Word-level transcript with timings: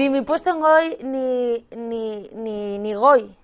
Ni 0.00 0.08
mi 0.08 0.22
puesto 0.22 0.48
en 0.48 0.60
Goy 0.60 0.96
ni, 1.04 1.66
ni, 1.76 2.30
ni, 2.34 2.78
ni 2.78 2.94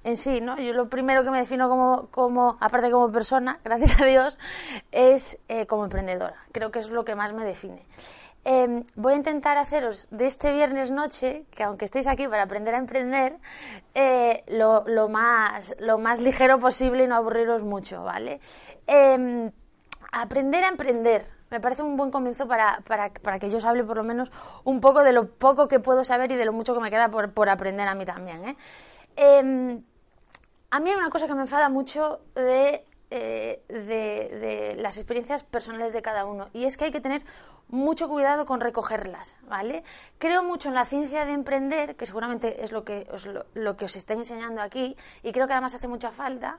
en 0.05 0.17
sí, 0.17 0.41
¿no? 0.41 0.59
Yo 0.59 0.73
lo 0.73 0.89
primero 0.89 1.23
que 1.23 1.31
me 1.31 1.37
defino 1.37 1.69
como, 1.69 2.07
como 2.11 2.57
aparte 2.61 2.91
como 2.91 3.13
persona, 3.13 3.61
gracias 3.65 4.01
a 4.01 4.07
Dios, 4.07 4.39
es 4.91 5.39
eh, 5.51 5.67
como 5.67 5.85
emprendedora. 5.85 6.37
Creo 6.53 6.71
que 6.71 6.79
es 6.79 6.89
lo 6.89 7.05
que 7.05 7.15
más 7.15 7.35
me 7.35 7.45
define. 7.45 7.85
Eh, 8.47 8.85
voy 8.95 9.13
a 9.13 9.17
intentar 9.17 9.59
haceros 9.59 10.09
de 10.11 10.27
este 10.27 10.51
viernes 10.51 10.91
noche, 10.91 11.45
que 11.51 11.63
aunque 11.63 11.85
estéis 11.85 12.07
aquí 12.07 12.27
para 12.27 12.45
aprender 12.45 12.75
a 12.75 12.79
emprender, 12.79 13.37
eh, 13.95 14.43
lo, 14.49 14.83
lo, 14.87 15.11
más, 15.11 15.77
lo 15.79 15.99
más 15.99 16.21
ligero 16.21 16.59
posible 16.59 17.05
y 17.05 17.07
no 17.07 17.17
aburriros 17.17 17.65
mucho, 17.65 18.03
¿vale? 18.03 18.41
Eh, 18.87 19.51
aprender 20.11 20.65
a 20.65 20.69
emprender. 20.69 21.36
Me 21.51 21.61
parece 21.61 21.83
un 21.83 21.97
buen 21.97 22.11
comienzo 22.11 22.49
para, 22.49 22.81
para, 22.87 23.13
para, 23.13 23.39
que 23.39 23.51
yo 23.51 23.59
os 23.59 23.65
hable 23.65 23.85
por 23.85 23.97
lo 23.97 24.05
menos 24.05 24.33
un 24.65 24.81
poco 24.81 25.05
de 25.05 25.13
lo 25.13 25.29
poco 25.29 25.69
que 25.69 25.81
puedo 25.81 26.05
saber 26.05 26.33
y 26.33 26.37
de 26.37 26.45
lo 26.45 26.53
mucho 26.53 26.75
que 26.75 26.81
me 26.81 26.91
queda 26.91 27.09
por, 27.09 27.33
por 27.33 27.49
aprender 27.49 27.87
a 27.87 27.95
mí 27.95 28.05
también. 28.05 28.49
¿eh? 28.49 28.57
Em, 29.17 29.83
a 30.71 30.81
mí 30.81 30.91
hay 30.91 30.97
una 30.97 31.11
cosa 31.11 31.27
que 31.27 31.35
me 31.35 31.43
enfada 31.43 31.69
mucho 31.69 32.21
de, 32.35 32.85
eh, 33.11 33.63
de, 33.69 33.77
de 33.77 34.77
las 34.79 34.97
experiencias 34.97 35.45
personales 35.45 35.93
de 35.93 36.03
cada 36.03 36.25
uno 36.25 36.49
y 36.53 36.65
es 36.65 36.77
que 36.77 36.87
hay 36.87 36.91
que 36.91 37.01
tener 37.01 37.23
mucho 37.69 38.09
cuidado 38.09 38.47
con 38.47 38.61
recogerlas, 38.61 39.35
¿vale? 39.49 39.83
Creo 40.19 40.43
mucho 40.43 40.69
en 40.69 40.75
la 40.75 40.85
ciencia 40.85 41.25
de 41.25 41.33
emprender, 41.33 41.97
que 41.97 42.07
seguramente 42.07 42.63
es 42.63 42.71
lo 42.71 42.85
que 42.85 43.09
os, 43.13 43.29
lo, 43.55 43.77
que 43.77 43.87
os 43.87 43.97
estén 43.97 44.19
enseñando 44.19 44.63
aquí, 44.63 44.97
y 45.23 45.33
creo 45.33 45.47
que 45.47 45.53
además 45.53 45.75
hace 45.75 45.89
mucha 45.89 46.13
falta, 46.13 46.59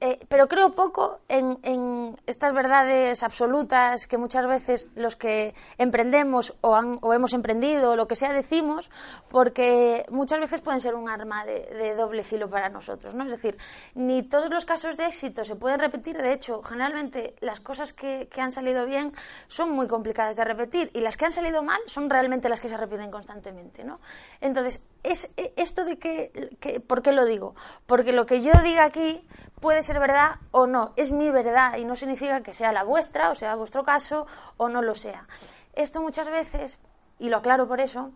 eh, 0.00 0.18
pero 0.28 0.48
creo 0.48 0.74
poco 0.74 1.20
en, 1.28 2.16
estas 2.26 2.52
verdades 2.54 3.22
absolutas 3.22 4.06
que 4.06 4.18
muchas 4.18 4.46
veces 4.46 4.88
los 4.94 5.16
que 5.16 5.54
emprendemos 5.78 6.54
o, 6.60 7.12
hemos 7.12 7.32
emprendido 7.32 7.92
o 7.92 7.96
lo 7.96 8.08
que 8.08 8.16
sea 8.16 8.32
decimos, 8.32 8.90
porque 9.28 10.06
muchas 10.10 10.40
veces 10.40 10.60
pueden 10.60 10.80
ser 10.80 10.94
un 10.94 11.08
arma 11.08 11.44
de, 11.44 11.66
de 11.66 11.94
doble 11.94 12.22
filo 12.22 12.48
para 12.48 12.68
nosotros, 12.68 13.14
¿no? 13.14 13.24
Es 13.24 13.32
decir, 13.32 13.58
ni 13.94 14.22
todos 14.22 14.50
los 14.50 14.64
casos 14.64 14.96
de 14.96 15.06
éxito 15.06 15.44
se 15.44 15.56
pueden 15.56 15.80
repetir, 15.80 16.16
de 16.16 16.32
hecho, 16.32 16.62
generalmente 16.62 17.34
las 17.40 17.60
cosas 17.60 17.92
que, 17.92 18.28
que 18.30 18.40
han 18.40 18.52
salido 18.52 18.86
bien 18.86 19.12
son 19.48 19.70
muy 19.70 19.86
complicadas 19.86 20.36
de 20.36 20.45
repetir 20.46 20.90
y 20.94 21.00
las 21.00 21.16
que 21.16 21.26
han 21.26 21.32
salido 21.32 21.62
mal 21.62 21.80
son 21.86 22.08
realmente 22.08 22.48
las 22.48 22.60
que 22.60 22.68
se 22.68 22.76
repiten 22.76 23.10
constantemente, 23.10 23.84
¿no? 23.84 24.00
Entonces, 24.40 24.82
es 25.02 25.30
esto 25.56 25.84
de 25.84 25.98
que, 25.98 26.56
que, 26.60 26.80
¿por 26.80 27.02
qué 27.02 27.12
lo 27.12 27.24
digo? 27.24 27.54
Porque 27.86 28.12
lo 28.12 28.26
que 28.26 28.40
yo 28.40 28.52
diga 28.62 28.84
aquí 28.84 29.26
puede 29.60 29.82
ser 29.82 29.98
verdad 29.98 30.36
o 30.50 30.66
no, 30.66 30.92
es 30.96 31.12
mi 31.12 31.30
verdad 31.30 31.76
y 31.76 31.84
no 31.84 31.96
significa 31.96 32.42
que 32.42 32.52
sea 32.52 32.72
la 32.72 32.82
vuestra 32.82 33.30
o 33.30 33.34
sea 33.34 33.54
vuestro 33.54 33.84
caso 33.84 34.26
o 34.56 34.68
no 34.68 34.82
lo 34.82 34.94
sea. 34.94 35.26
Esto 35.74 36.00
muchas 36.00 36.30
veces, 36.30 36.78
y 37.18 37.28
lo 37.28 37.38
aclaro 37.38 37.68
por 37.68 37.80
eso, 37.80 38.10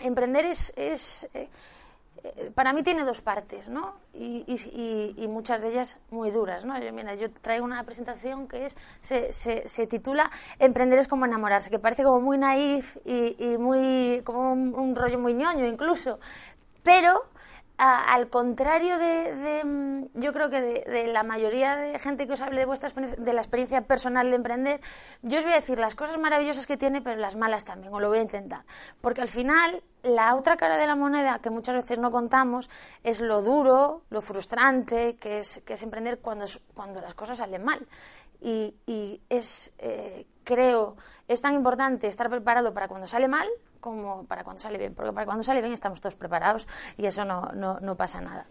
emprender 0.00 0.44
es, 0.44 0.72
es 0.76 1.28
eh, 1.34 1.48
para 2.54 2.72
mí 2.72 2.82
tiene 2.82 3.04
dos 3.04 3.20
partes, 3.20 3.68
¿no? 3.68 3.94
Y, 4.14 5.26
muchas 5.28 5.60
de 5.60 5.68
ellas 5.68 5.98
muy 6.10 6.30
duras, 6.30 6.64
¿no? 6.64 6.78
Yo, 6.78 6.92
mira, 6.92 7.14
yo 7.14 7.30
traigo 7.30 7.64
una 7.64 7.82
presentación 7.84 8.48
que 8.48 8.66
es, 8.66 8.74
se, 9.30 9.86
titula 9.86 10.30
Emprender 10.58 10.98
es 10.98 11.08
como 11.08 11.24
enamorarse, 11.24 11.70
que 11.70 11.78
parece 11.78 12.02
como 12.02 12.20
muy 12.20 12.36
naif 12.36 12.96
y, 13.04 13.56
muy, 13.58 14.22
como 14.24 14.52
un, 14.52 14.96
rollo 14.96 15.18
muy 15.18 15.34
ñoño 15.34 15.66
incluso, 15.66 16.18
pero 16.82 17.24
al 17.78 18.28
contrario 18.28 18.98
de, 18.98 19.34
de, 19.34 20.08
yo 20.12 20.34
creo 20.34 20.50
que 20.50 20.60
de, 20.60 21.06
la 21.06 21.22
mayoría 21.22 21.76
de 21.76 21.98
gente 21.98 22.26
que 22.26 22.34
os 22.34 22.40
hable 22.42 22.60
de 22.60 22.66
vuestra 22.66 22.90
de 22.90 23.32
la 23.32 23.40
experiencia 23.40 23.80
personal 23.82 24.28
de 24.28 24.36
emprender, 24.36 24.80
yo 25.22 25.38
os 25.38 25.44
voy 25.44 25.54
a 25.54 25.56
decir 25.56 25.78
las 25.78 25.94
cosas 25.94 26.18
maravillosas 26.18 26.66
que 26.66 26.76
tiene, 26.76 27.00
pero 27.00 27.16
las 27.16 27.36
malas 27.36 27.64
también, 27.64 27.94
os 27.94 28.02
lo 28.02 28.08
voy 28.08 28.18
a 28.18 28.22
intentar, 28.22 28.64
porque 29.00 29.22
al 29.22 29.28
final 29.28 29.82
la 30.02 30.34
otra 30.34 30.56
cara 30.56 30.76
de 30.76 30.86
la 30.86 30.96
moneda 30.96 31.40
que 31.40 31.50
muchas 31.50 31.74
veces 31.74 31.98
no 31.98 32.10
contamos 32.10 32.70
es 33.04 33.20
lo 33.20 33.42
duro, 33.42 34.02
lo 34.10 34.22
frustrante 34.22 35.16
que 35.16 35.38
es, 35.38 35.62
que 35.64 35.74
es 35.74 35.82
emprender 35.82 36.20
cuando, 36.20 36.46
cuando 36.74 37.00
las 37.00 37.14
cosas 37.14 37.38
salen 37.38 37.64
mal. 37.64 37.86
Y, 38.40 38.74
y 38.86 39.20
es, 39.28 39.72
eh, 39.78 40.26
creo, 40.44 40.96
es 41.28 41.42
tan 41.42 41.54
importante 41.54 42.06
estar 42.06 42.30
preparado 42.30 42.72
para 42.72 42.88
cuando 42.88 43.06
sale 43.06 43.28
mal 43.28 43.48
como 43.80 44.24
para 44.24 44.44
cuando 44.44 44.60
sale 44.60 44.78
bien, 44.78 44.94
porque 44.94 45.12
para 45.12 45.26
cuando 45.26 45.42
sale 45.42 45.60
bien 45.60 45.72
estamos 45.72 46.00
todos 46.00 46.16
preparados 46.16 46.68
y 46.96 47.06
eso 47.06 47.24
no, 47.24 47.96
pasa 47.96 48.20
nada. 48.20 48.46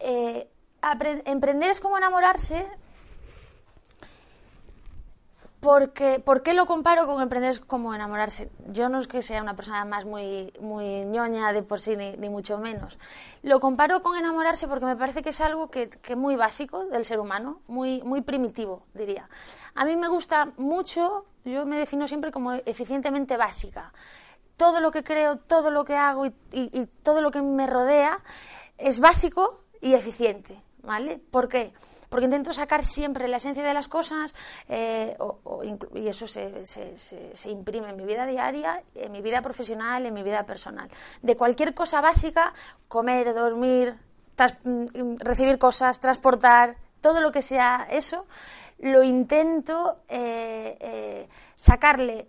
Eh, 0.00 0.48
emprender 1.24 1.70
es 1.70 1.80
como 1.80 1.98
enamorarse 1.98 2.66
porque, 5.62 6.18
¿Por 6.18 6.42
qué 6.42 6.54
lo 6.54 6.66
comparo 6.66 7.06
con 7.06 7.22
emprender 7.22 7.64
como 7.64 7.94
enamorarse? 7.94 8.50
Yo 8.66 8.88
no 8.88 8.98
es 8.98 9.06
que 9.06 9.22
sea 9.22 9.40
una 9.40 9.54
persona 9.54 9.84
más 9.84 10.04
muy, 10.04 10.52
muy 10.60 11.04
ñoña 11.04 11.52
de 11.52 11.62
por 11.62 11.78
sí, 11.78 11.96
ni, 11.96 12.28
mucho 12.28 12.58
menos. 12.58 12.98
Lo 13.44 13.60
comparo 13.60 14.02
con 14.02 14.16
enamorarse 14.16 14.66
porque 14.66 14.86
me 14.86 14.96
parece 14.96 15.22
que 15.22 15.28
es 15.28 15.40
algo 15.40 15.70
que, 15.70 15.88
que 15.88 16.16
muy 16.16 16.34
básico 16.34 16.86
del 16.86 17.04
ser 17.04 17.20
humano, 17.20 17.60
muy, 17.68 18.02
muy 18.02 18.22
primitivo, 18.22 18.82
diría. 18.92 19.28
A 19.76 19.84
mí 19.84 19.94
me 19.94 20.08
gusta 20.08 20.52
mucho, 20.56 21.26
yo 21.44 21.64
me 21.64 21.78
defino 21.78 22.08
siempre 22.08 22.32
como 22.32 22.54
eficientemente 22.54 23.36
básica. 23.36 23.92
Todo 24.56 24.80
lo 24.80 24.90
que 24.90 25.04
creo, 25.04 25.36
todo 25.36 25.70
lo 25.70 25.84
que 25.84 25.94
hago 25.94 26.26
y, 26.26 26.88
todo 27.04 27.20
lo 27.20 27.30
que 27.30 27.40
me 27.40 27.68
rodea 27.68 28.18
es 28.78 28.98
básico 28.98 29.60
y 29.80 29.94
eficiente, 29.94 30.60
¿vale? 30.82 31.20
¿Por 31.30 31.46
qué? 31.46 31.72
Intento 32.20 32.52
sacar 32.52 32.84
siempre 32.84 33.28
la 33.28 33.36
esencia 33.36 33.62
de 33.62 33.72
las 33.72 33.88
cosas 33.88 34.34
eh, 34.68 35.16
o, 35.18 35.38
o 35.44 35.62
y 35.64 36.08
eso 36.08 36.26
se, 36.26 36.66
se, 36.66 36.96
se, 36.96 37.50
imprime 37.50 37.88
en 37.90 37.96
mi 37.96 38.04
vida 38.04 38.26
diaria, 38.26 38.82
en 38.94 39.12
mi 39.12 39.22
vida 39.22 39.40
profesional, 39.40 40.04
en 40.04 40.12
mi 40.12 40.22
vida 40.22 40.44
personal. 40.44 40.90
De 41.22 41.36
cualquier 41.36 41.74
cosa 41.74 42.00
básica, 42.00 42.52
comer, 42.88 43.32
dormir, 43.34 43.94
mm, 44.64 45.16
recibir 45.18 45.58
cosas, 45.58 46.00
transportar, 46.00 46.76
todo 47.00 47.20
lo 47.20 47.32
que 47.32 47.42
sea 47.42 47.86
eso, 47.90 48.26
lo 48.78 49.02
intento 49.02 50.02
eh, 50.08 50.76
eh, 50.80 51.28
sacarle 51.54 52.28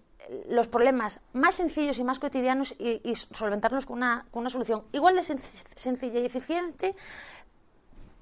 los 0.50 0.68
problemas 0.68 1.20
más 1.34 1.56
sencillos 1.56 1.98
y 2.00 2.04
más 2.04 2.20
cotidianos 2.20 2.74
y, 2.80 3.02
y 3.04 3.16
solventarlos 3.16 3.86
con 3.86 3.98
una, 3.98 4.26
con 4.32 4.42
una, 4.42 4.50
solución 4.50 4.84
igual 4.92 5.16
de 5.16 5.24
sencilla 5.24 6.20
y 6.20 6.26
eficiente, 6.26 6.96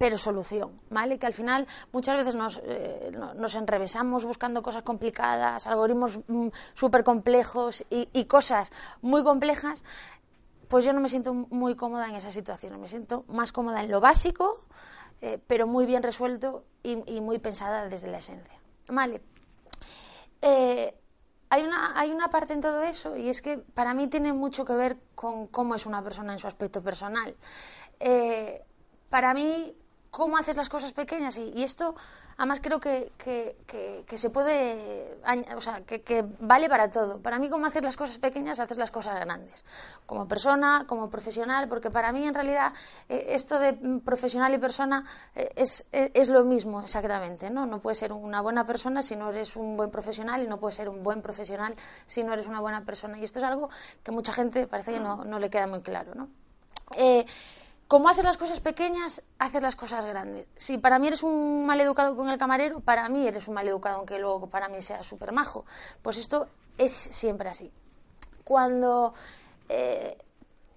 pero 0.01 0.17
solución, 0.17 0.71
¿vale? 0.89 1.19
Que 1.19 1.27
al 1.27 1.33
final 1.33 1.67
muchas 1.91 2.17
veces 2.17 2.33
nos, 2.33 2.59
eh, 2.65 3.11
nos 3.35 3.53
enrevesamos 3.53 4.25
buscando 4.25 4.63
cosas 4.63 4.81
complicadas, 4.81 5.67
algoritmos 5.67 6.21
mm, 6.27 6.47
súper 6.73 7.03
complejos 7.03 7.85
y, 7.87 8.25
cosas 8.25 8.71
muy 9.03 9.23
complejas, 9.23 9.83
pues 10.69 10.85
yo 10.85 10.93
no 10.93 11.01
me 11.01 11.07
siento 11.07 11.35
muy 11.35 11.75
cómoda 11.75 12.09
en 12.09 12.15
esa 12.15 12.31
situación, 12.31 12.81
me 12.81 12.87
siento 12.87 13.25
más 13.27 13.51
cómoda 13.51 13.83
en 13.83 13.91
lo 13.91 14.01
básico, 14.01 14.65
eh, 15.21 15.37
pero 15.45 15.67
muy 15.67 15.85
bien 15.85 16.01
resuelto 16.01 16.63
y, 16.81 16.97
y, 17.05 17.21
muy 17.21 17.37
pensada 17.37 17.87
desde 17.87 18.09
la 18.09 18.17
esencia, 18.17 18.59
¿vale? 18.87 19.21
Eh, 20.41 20.95
hay 21.51 21.61
una, 21.61 21.99
hay 21.99 22.09
una 22.09 22.31
parte 22.31 22.53
en 22.53 22.61
todo 22.61 22.81
eso 22.81 23.15
y 23.17 23.29
es 23.29 23.43
que 23.43 23.59
para 23.59 23.93
mí 23.93 24.07
tiene 24.07 24.33
mucho 24.33 24.65
que 24.65 24.73
ver 24.73 24.97
con 25.13 25.45
cómo 25.45 25.75
es 25.75 25.85
una 25.85 26.01
persona 26.01 26.33
en 26.33 26.39
su 26.39 26.47
aspecto 26.47 26.81
personal. 26.81 27.35
Eh, 27.99 28.63
para 29.11 29.33
mí 29.35 29.75
cómo 30.11 30.37
haces 30.37 30.57
las 30.57 30.69
cosas 30.69 30.91
pequeñas 30.91 31.37
y, 31.37 31.63
esto 31.63 31.95
además 32.37 32.59
creo 32.61 32.79
que, 32.79 33.13
que, 33.17 33.55
que, 34.05 34.17
se 34.17 34.29
puede, 34.29 35.17
o 35.55 35.61
sea, 35.61 35.81
que, 35.81 36.25
vale 36.39 36.67
para 36.69 36.89
todo. 36.89 37.19
Para 37.19 37.39
mí 37.39 37.49
cómo 37.49 37.65
hacer 37.65 37.83
las 37.83 37.95
cosas 37.95 38.17
pequeñas, 38.17 38.59
haces 38.59 38.77
las 38.77 38.91
cosas 38.91 39.19
grandes, 39.19 39.63
como 40.05 40.27
persona, 40.27 40.85
como 40.87 41.09
profesional, 41.09 41.69
porque 41.69 41.91
para 41.91 42.11
mí 42.11 42.27
en 42.27 42.33
realidad 42.33 42.73
eh, 43.09 43.27
esto 43.29 43.59
de 43.59 43.73
profesional 44.03 44.53
y 44.53 44.57
persona 44.57 45.05
eh, 45.35 45.49
es, 45.55 45.85
es, 45.91 46.11
es, 46.13 46.29
lo 46.29 46.43
mismo 46.43 46.81
exactamente, 46.81 47.49
¿no? 47.49 47.65
No 47.65 47.79
puedes 47.79 47.99
ser 47.99 48.11
una 48.11 48.41
buena 48.41 48.65
persona 48.65 49.03
si 49.03 49.15
no 49.15 49.29
eres 49.29 49.55
un 49.55 49.77
buen 49.77 49.91
profesional 49.91 50.41
y 50.41 50.47
no 50.47 50.59
puedes 50.59 50.75
ser 50.75 50.89
un 50.89 51.03
buen 51.03 51.21
profesional 51.21 51.75
si 52.07 52.23
no 52.23 52.33
eres 52.33 52.47
una 52.47 52.59
buena 52.59 52.83
persona. 52.83 53.17
Y 53.19 53.23
esto 53.23 53.39
es 53.39 53.45
algo 53.45 53.69
que 54.03 54.11
mucha 54.11 54.33
gente 54.33 54.67
parece 54.67 54.93
que 54.93 54.99
no, 54.99 55.23
no 55.23 55.39
le 55.39 55.49
queda 55.49 55.67
muy 55.67 55.81
claro, 55.81 56.15
¿no? 56.15 56.27
Como 57.91 58.07
haces 58.07 58.23
las 58.23 58.37
cosas 58.37 58.61
pequeñas, 58.61 59.21
haces 59.37 59.61
las 59.61 59.75
cosas 59.75 60.05
grandes. 60.05 60.47
Si 60.55 60.77
para 60.77 60.97
mí 60.97 61.07
eres 61.07 61.23
un 61.23 61.65
mal 61.65 61.81
educado 61.81 62.15
con 62.15 62.29
el 62.29 62.39
camarero, 62.39 62.79
para 62.79 63.09
mí 63.09 63.27
eres 63.27 63.49
un 63.49 63.55
mal 63.55 63.67
educado, 63.67 63.97
aunque 63.97 64.17
luego 64.17 64.47
para 64.47 64.69
mí 64.69 64.81
sea 64.81 65.03
súper 65.03 65.33
majo. 65.33 65.65
Pues 66.01 66.15
esto 66.17 66.47
es 66.77 66.93
siempre 66.93 67.49
así. 67.49 67.69
Cuando 68.45 69.13
eh, 69.67 70.17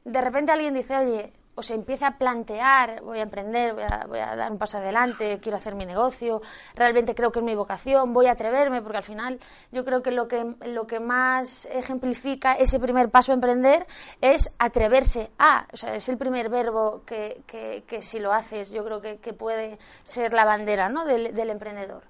de 0.04 0.20
repente 0.20 0.50
alguien 0.50 0.74
dice, 0.74 0.96
oye, 0.96 1.32
o 1.54 1.62
se 1.62 1.74
empieza 1.74 2.08
a 2.08 2.18
plantear, 2.18 3.02
voy 3.02 3.18
a 3.18 3.22
emprender, 3.22 3.74
voy 3.74 4.18
a, 4.18 4.36
dar 4.36 4.50
un 4.50 4.58
paso 4.58 4.78
adelante, 4.78 5.38
quiero 5.40 5.56
hacer 5.56 5.74
mi 5.74 5.86
negocio, 5.86 6.42
realmente 6.74 7.14
creo 7.14 7.30
que 7.30 7.38
es 7.38 7.44
mi 7.44 7.54
vocación, 7.54 8.12
voy 8.12 8.26
a 8.26 8.32
atreverme, 8.32 8.82
porque 8.82 8.98
al 8.98 9.02
final 9.02 9.38
yo 9.70 9.84
creo 9.84 10.02
que 10.02 10.10
lo 10.10 10.28
que, 10.28 10.54
lo 10.66 10.86
que 10.86 11.00
más 11.00 11.66
ejemplifica 11.66 12.54
ese 12.54 12.80
primer 12.80 13.10
paso 13.10 13.32
a 13.32 13.34
emprender 13.34 13.86
es 14.20 14.54
atreverse 14.58 15.30
a, 15.38 15.66
o 15.72 15.76
sea, 15.76 15.94
es 15.94 16.08
el 16.08 16.18
primer 16.18 16.48
verbo 16.48 17.02
que, 17.06 17.42
que, 17.46 18.02
si 18.02 18.18
lo 18.18 18.32
haces 18.32 18.70
yo 18.70 18.84
creo 18.84 19.00
que, 19.00 19.34
puede 19.34 19.78
ser 20.02 20.32
la 20.32 20.44
bandera 20.44 20.88
¿no? 20.88 21.04
del 21.04 21.50
emprendedor 21.50 22.04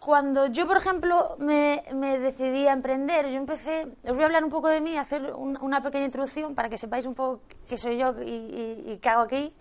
cuando 0.00 0.46
yo, 0.46 0.66
por 0.66 0.78
ejemplo, 0.78 1.36
me, 1.38 1.82
decidí 2.18 2.66
a 2.66 2.72
emprender, 2.72 3.28
yo 3.28 3.36
empecé, 3.36 3.86
os 4.04 4.14
voy 4.14 4.22
a 4.22 4.26
hablar 4.26 4.42
un 4.42 4.50
poco 4.50 4.68
de 4.68 4.80
mí, 4.80 4.96
hacer 4.96 5.32
una 5.34 5.82
pequeña 5.82 6.06
introducción 6.06 6.54
para 6.54 6.70
que 6.70 6.78
sepáis 6.78 7.04
un 7.04 7.14
poco 7.14 7.42
qué 7.68 7.76
soy 7.76 7.98
yo 7.98 8.14
y, 8.24 8.98
qué 9.00 9.08
hago 9.10 9.22
aquí. 9.22 9.54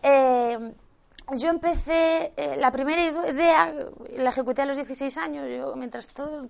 Eh, 0.00 0.72
yo 1.32 1.48
empecé, 1.48 2.32
eh, 2.36 2.56
la 2.56 2.70
primera 2.70 3.02
idea 3.02 3.72
la 4.16 4.28
ejecuté 4.28 4.62
a 4.62 4.66
los 4.66 4.76
16 4.76 5.16
años, 5.18 5.48
yo, 5.48 5.74
mientras 5.74 6.06
toda 6.08 6.46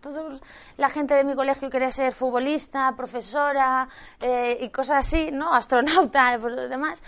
la 0.76 0.88
gente 0.90 1.14
de 1.14 1.24
mi 1.24 1.34
colegio 1.34 1.70
quería 1.70 1.90
ser 1.90 2.12
futbolista, 2.12 2.92
profesora 2.94 3.88
eh, 4.20 4.58
y 4.60 4.68
cosas 4.68 5.06
así, 5.06 5.30
¿no? 5.32 5.54
astronauta, 5.54 6.36
por 6.38 6.52
lo 6.52 6.68
demás, 6.68 7.02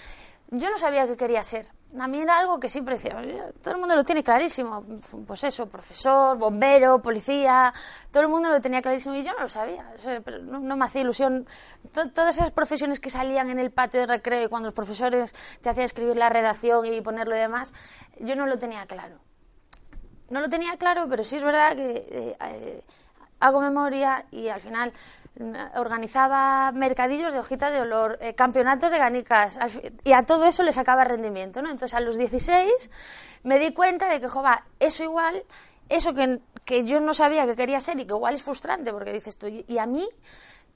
yo 0.51 0.71
no 0.71 0.79
sabía 0.79 1.07
qué 1.07 1.17
quería 1.17 1.43
ser 1.43 1.67
a 1.99 2.07
mí 2.09 2.21
era 2.21 2.39
algo 2.39 2.59
que 2.59 2.69
siempre 2.69 2.95
decía, 2.95 3.13
todo 3.63 3.75
el 3.75 3.81
mundo 3.81 3.95
lo 3.95 4.05
tiene 4.05 4.23
clarísimo, 4.23 4.85
pues 5.27 5.45
eso, 5.45 5.67
profesor, 5.67 6.37
bombero, 6.37 7.01
policía, 7.01 7.73
todo 8.11 8.23
el 8.23 8.29
mundo 8.29 8.49
lo 8.49 8.61
tenía 8.61 8.83
clarísimo 8.83 9.15
y 9.15 9.23
yo 9.23 9.33
no 9.33 9.41
lo 9.41 9.49
sabía, 9.49 9.85
no, 10.43 10.77
me 10.77 10.85
hacía 10.85 11.03
ilusión. 11.03 11.47
todas 11.93 12.37
esas 12.37 12.51
profesiones 12.51 13.01
que 13.01 13.11
salían 13.11 13.51
en 13.51 13.59
el 13.59 13.71
patio 13.71 14.01
de 14.01 14.07
recreo 14.07 14.45
y 14.45 14.49
cuando 14.49 14.67
los 14.67 14.75
profesores 14.75 15.35
te 15.61 15.71
hacían 15.71 15.87
escribir 15.87 16.17
la 16.17 16.29
redacción 16.29 16.87
y 16.87 17.01
ponerlo 17.01 17.37
y 17.37 17.41
demás, 17.41 17.73
yo 18.21 18.37
no 18.37 18.47
lo 18.47 18.59
tenía 18.59 18.87
claro. 18.87 19.19
No 20.29 20.41
lo 20.41 20.49
tenía 20.49 20.77
claro, 20.77 21.07
pero 21.09 21.23
sí 21.23 21.37
es 21.37 21.45
verdad 21.45 21.77
que 21.77 21.91
eh, 22.11 22.37
eh, 22.41 22.85
hago 23.41 23.61
memoria 23.61 24.27
y 24.31 24.49
al 24.49 24.61
final 24.61 24.93
organizaba 25.75 26.73
mercadillos 26.73 27.33
de 27.33 27.41
hojitas 27.41 27.73
de 27.73 27.81
olor, 27.81 28.19
eh, 28.21 28.35
campeonatos 28.35 28.91
de 28.91 28.99
ganicas, 28.99 29.59
y 30.05 30.13
a 30.13 30.23
todo 30.23 30.47
eso 30.47 30.63
le 30.63 30.73
sacaba 30.73 31.05
rendimiento, 31.05 31.61
¿no? 31.63 31.71
Entonces 31.71 31.95
a 31.95 32.01
los 32.01 32.17
16 32.17 32.91
me 33.43 33.59
di 33.59 33.73
cuenta 33.73 34.09
de 34.09 34.21
que, 34.21 34.29
jova, 34.29 34.65
eso 34.81 35.05
igual, 35.05 35.45
eso 35.89 36.15
que, 36.15 36.41
que, 36.65 36.85
yo 36.85 37.01
no 37.01 37.13
sabía 37.13 37.47
que 37.47 37.55
quería 37.55 37.81
ser 37.81 38.01
y 38.01 38.07
que 38.07 38.15
igual 38.15 38.35
es 38.35 38.43
frustrante, 38.43 38.93
porque 38.93 39.13
dices 39.13 39.37
tú, 39.37 39.47
y 39.47 39.79
a 39.79 39.87
mí 39.87 40.09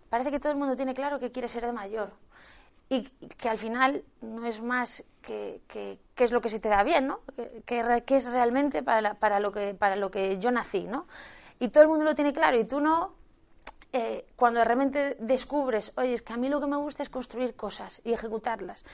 parece 0.08 0.30
que 0.30 0.40
todo 0.40 0.52
el 0.52 0.58
mundo 0.58 0.76
tiene 0.76 0.94
claro 0.94 1.18
que 1.18 1.30
quiere 1.30 1.48
ser 1.48 1.64
de 1.64 1.72
mayor, 1.72 2.12
y 2.90 3.02
que 3.02 3.48
al 3.48 3.56
final 3.56 4.04
no 4.20 4.44
es 4.44 4.60
más 4.60 5.04
que, 5.22 5.62
que, 5.68 5.98
es 6.16 6.32
lo 6.32 6.40
que 6.40 6.48
se 6.48 6.58
te 6.58 6.68
da 6.68 6.82
bien, 6.82 7.06
¿no? 7.06 7.20
Que, 7.64 8.02
que 8.04 8.16
es 8.16 8.26
realmente 8.26 8.82
para, 8.82 9.14
para, 9.14 9.38
lo 9.38 9.52
que, 9.52 9.74
para 9.74 9.96
lo 9.96 10.10
que 10.10 10.38
yo 10.38 10.50
nací, 10.50 10.84
¿no? 10.84 11.06
Y 11.60 11.68
todo 11.68 11.84
el 11.84 11.88
mundo 11.88 12.04
lo 12.04 12.14
tiene 12.14 12.32
claro 12.32 12.58
y 12.58 12.64
tú 12.64 12.80
no, 12.80 13.14
eh, 13.92 14.26
cuando 14.36 14.62
realmente 14.62 15.16
descubres, 15.18 15.92
oye, 15.96 16.14
es 16.14 16.22
que 16.22 16.32
a 16.32 16.36
mí 16.36 16.48
lo 16.48 16.60
que 16.60 16.66
me 16.66 16.76
gusta 16.76 17.02
es 17.02 17.10
construir 17.10 17.56
cosas 17.56 18.00
y 18.04 18.12
ejecutarlas. 18.12 18.84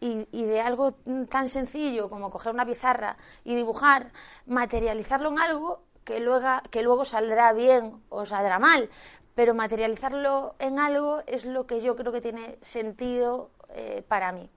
Y, 0.00 0.26
de 0.32 0.60
algo 0.60 0.92
tan 1.30 1.48
sencillo 1.48 2.10
como 2.10 2.30
coger 2.30 2.52
una 2.52 2.66
pizarra 2.66 3.16
y 3.42 3.54
dibujar, 3.54 4.12
materializarlo 4.44 5.30
en 5.30 5.38
algo 5.38 5.80
que 6.04 6.20
luego, 6.20 6.60
que 6.70 6.82
luego 6.82 7.06
saldrá 7.06 7.54
bien 7.54 8.02
o 8.10 8.26
saldrá 8.26 8.58
mal, 8.58 8.90
pero 9.34 9.54
materializarlo 9.54 10.56
en 10.58 10.78
algo 10.78 11.22
es 11.26 11.46
lo 11.46 11.66
que 11.66 11.80
yo 11.80 11.96
creo 11.96 12.12
que 12.12 12.20
tiene 12.20 12.58
sentido 12.60 13.48
eh, 13.70 14.04
para 14.06 14.30
mí. 14.32 14.50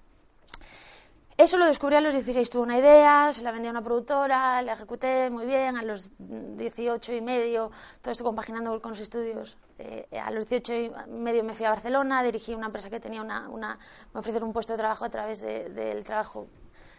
Eso 1.38 1.58
lo 1.58 1.68
descubrí 1.68 1.96
a 1.96 2.02
los 2.02 2.16
16, 2.16 2.50
tuve 2.50 2.64
una 2.64 2.80
idea, 2.80 3.32
se 3.32 3.44
la 3.44 3.52
vendí 3.52 3.68
a 3.68 3.72
una 3.72 3.84
productora, 3.84 4.62
la 4.64 4.74
ejecuté 4.74 5.30
muy 5.30 5.46
bien, 5.46 5.78
a 5.78 5.84
los 5.84 6.12
18 6.18 7.14
y 7.14 7.22
medio, 7.22 7.72
todo 8.02 8.12
esto 8.12 8.24
compaginando 8.24 8.82
con 8.82 8.92
los 8.92 9.00
estudios, 9.00 9.56
eh, 9.80 10.08
a 10.20 10.32
los 10.32 10.50
18 10.50 10.74
y 10.74 10.92
medio 11.10 11.44
me 11.44 11.54
fui 11.54 11.66
a 11.66 11.70
Barcelona, 11.70 12.24
dirigí 12.24 12.56
una 12.56 12.68
empresa 12.68 12.90
que 12.90 13.00
tenía 13.00 13.22
una, 13.22 13.78
me 14.14 14.20
ofrecieron 14.20 14.48
un 14.48 14.54
puesto 14.54 14.74
de 14.74 14.78
trabajo 14.78 15.06
a 15.06 15.10
través 15.10 15.40
del 15.42 16.04
trabajo 16.04 16.48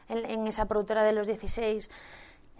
en, 0.08 0.46
esa 0.46 0.66
productora 0.66 1.02
de 1.02 1.12
los 1.12 1.26
16. 1.26 1.90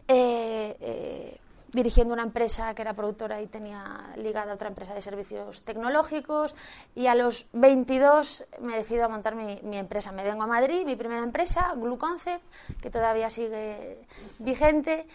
Eh, 0.08 0.76
eh, 0.80 1.40
dirigiendo 1.70 2.14
una 2.14 2.22
empresa 2.22 2.74
que 2.74 2.82
era 2.82 2.94
productora 2.94 3.42
y 3.42 3.46
tenía 3.46 4.14
ligada 4.16 4.52
a 4.52 4.54
otra 4.54 4.68
empresa 4.68 4.94
de 4.94 5.02
servicios 5.02 5.62
tecnológicos 5.64 6.54
y 6.94 7.08
a 7.08 7.14
los 7.14 7.46
22 7.52 8.44
me 8.60 8.76
decido 8.76 9.04
a 9.04 9.08
montar 9.08 9.34
mi, 9.34 9.76
empresa. 9.76 10.10
Me 10.12 10.24
vengo 10.24 10.42
a 10.42 10.46
Madrid, 10.46 10.86
mi 10.86 10.96
primera 10.96 11.22
empresa, 11.22 11.74
Glue 11.76 11.98
Concept, 11.98 12.42
que 12.80 12.90
todavía 12.90 13.28
sigue 13.28 13.98
vigente. 14.38 15.06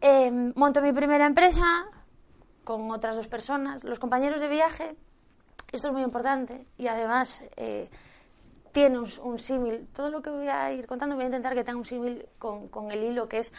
Em, 0.00 0.52
monto 0.54 0.80
mi 0.80 0.92
primera 0.92 1.26
empresa 1.26 1.90
con 2.68 2.90
otras 2.90 3.16
dos 3.16 3.28
personas. 3.28 3.82
Los 3.82 3.98
compañeros 3.98 4.42
de 4.42 4.48
viaje, 4.48 4.94
esto 5.72 5.88
es 5.88 5.94
muy 5.94 6.02
importante 6.02 6.66
y 6.76 6.86
además 6.88 7.42
eh, 7.56 7.88
tiene 8.72 8.98
un, 8.98 9.38
símil. 9.38 9.88
Todo 9.94 10.10
lo 10.10 10.20
que 10.20 10.28
voy 10.28 10.48
a 10.48 10.70
ir 10.70 10.86
contando 10.86 11.14
voy 11.14 11.22
a 11.22 11.28
intentar 11.28 11.54
que 11.54 11.64
tenga 11.64 11.78
un 11.78 11.86
símil 11.86 12.26
con, 12.38 12.68
con 12.68 12.90
el 12.90 13.02
hilo 13.02 13.26
que 13.26 13.38
es 13.38 13.54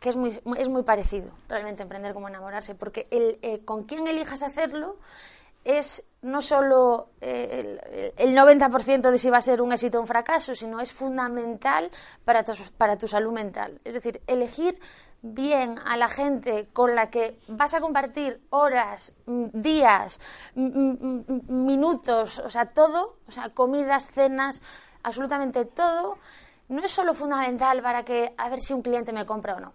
que 0.00 0.08
es 0.08 0.16
muy, 0.16 0.30
es 0.56 0.68
muy 0.70 0.82
parecido 0.82 1.30
realmente 1.46 1.82
emprender 1.82 2.14
como 2.14 2.26
enamorarse, 2.28 2.74
porque 2.74 3.06
el, 3.10 3.38
eh, 3.42 3.66
con 3.66 3.84
quién 3.84 4.08
elijas 4.08 4.42
hacerlo 4.42 4.96
es 5.64 6.10
no 6.22 6.40
solo 6.40 7.10
eh, 7.20 8.12
el, 8.16 8.30
el, 8.30 8.34
90% 8.34 9.10
de 9.10 9.18
si 9.18 9.28
va 9.28 9.38
a 9.38 9.42
ser 9.42 9.60
un 9.60 9.72
éxito 9.72 9.98
o 9.98 10.00
un 10.00 10.06
fracaso, 10.06 10.54
sino 10.54 10.80
es 10.80 10.90
fundamental 10.90 11.90
para 12.24 12.44
tu, 12.44 12.52
para 12.78 12.96
tu 12.96 13.08
salud 13.08 13.32
mental. 13.32 13.78
Es 13.84 13.92
decir, 13.92 14.22
elegir 14.26 14.78
bien 15.24 15.78
a 15.86 15.96
la 15.96 16.08
gente 16.08 16.68
con 16.72 16.94
la 16.94 17.08
que 17.08 17.38
vas 17.48 17.72
a 17.72 17.80
compartir 17.80 18.42
horas, 18.50 19.12
mm, 19.24 19.46
días, 19.54 20.20
minutos, 20.54 22.38
o 22.40 22.50
sea, 22.50 22.66
todo, 22.66 23.16
o 23.26 23.30
sea, 23.30 23.48
comidas, 23.48 24.08
cenas, 24.12 24.60
absolutamente 25.02 25.64
todo, 25.64 26.18
no 26.68 26.84
es 26.84 26.92
solo 26.92 27.14
fundamental 27.14 27.82
para 27.82 28.04
que 28.04 28.34
a 28.36 28.50
ver 28.50 28.60
si 28.60 28.74
un 28.74 28.82
cliente 28.82 29.12
me 29.12 29.24
compra 29.24 29.54
o 29.54 29.60
no 29.60 29.72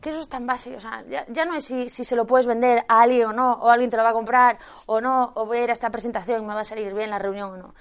que 0.00 0.10
eso 0.10 0.20
es 0.20 0.28
tan 0.28 0.46
básico. 0.46 0.76
O 0.76 0.80
sea, 0.80 1.04
ya, 1.06 1.44
no 1.44 1.54
es 1.54 1.64
si, 1.64 1.88
se 1.88 2.16
lo 2.16 2.26
puedes 2.26 2.46
vender 2.46 2.84
a 2.88 3.02
alguien 3.02 3.26
o 3.26 3.32
no, 3.32 3.52
o 3.52 3.68
alguien 3.68 3.90
te 3.90 3.96
lo 3.96 4.02
va 4.02 4.10
a 4.10 4.14
comprar 4.14 4.58
o 4.86 5.00
no, 5.00 5.32
o 5.34 5.44
voy 5.44 5.58
a 5.58 5.64
ir 5.64 5.70
a 5.70 5.74
esta 5.74 5.90
presentación 5.90 6.42
y 6.42 6.46
me 6.46 6.54
va 6.54 6.60
a 6.60 6.64
salir 6.64 6.94
bien 6.94 7.10
la 7.10 7.18
reunión 7.18 7.50
o 7.50 7.56
no. 7.58 7.74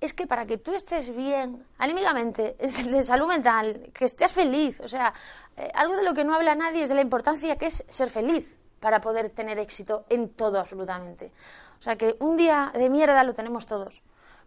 Es 0.00 0.12
que 0.12 0.26
para 0.26 0.44
que 0.44 0.58
tú 0.58 0.74
estés 0.74 1.14
bien, 1.14 1.64
anímicamente, 1.78 2.56
de 2.90 3.02
salud 3.02 3.26
mental, 3.26 3.90
que 3.94 4.04
estés 4.04 4.32
feliz, 4.32 4.80
o 4.80 4.88
sea, 4.88 5.14
eh, 5.56 5.70
algo 5.74 5.96
de 5.96 6.02
lo 6.02 6.14
que 6.14 6.24
no 6.24 6.34
habla 6.34 6.54
nadie 6.54 6.82
es 6.82 6.88
de 6.88 6.94
la 6.94 7.02
importancia 7.02 7.56
que 7.56 7.66
es 7.66 7.84
ser 7.88 8.10
feliz 8.10 8.58
para 8.80 9.00
poder 9.00 9.30
tener 9.30 9.58
éxito 9.58 10.04
en 10.08 10.30
todo 10.30 10.58
absolutamente. 10.58 11.32
O 11.80 11.82
sea, 11.82 11.96
que 11.96 12.16
un 12.20 12.36
día 12.36 12.72
de 12.74 12.88
mierda 12.90 13.22
lo 13.24 13.34
tenemos 13.34 13.66
todos, 13.66 14.02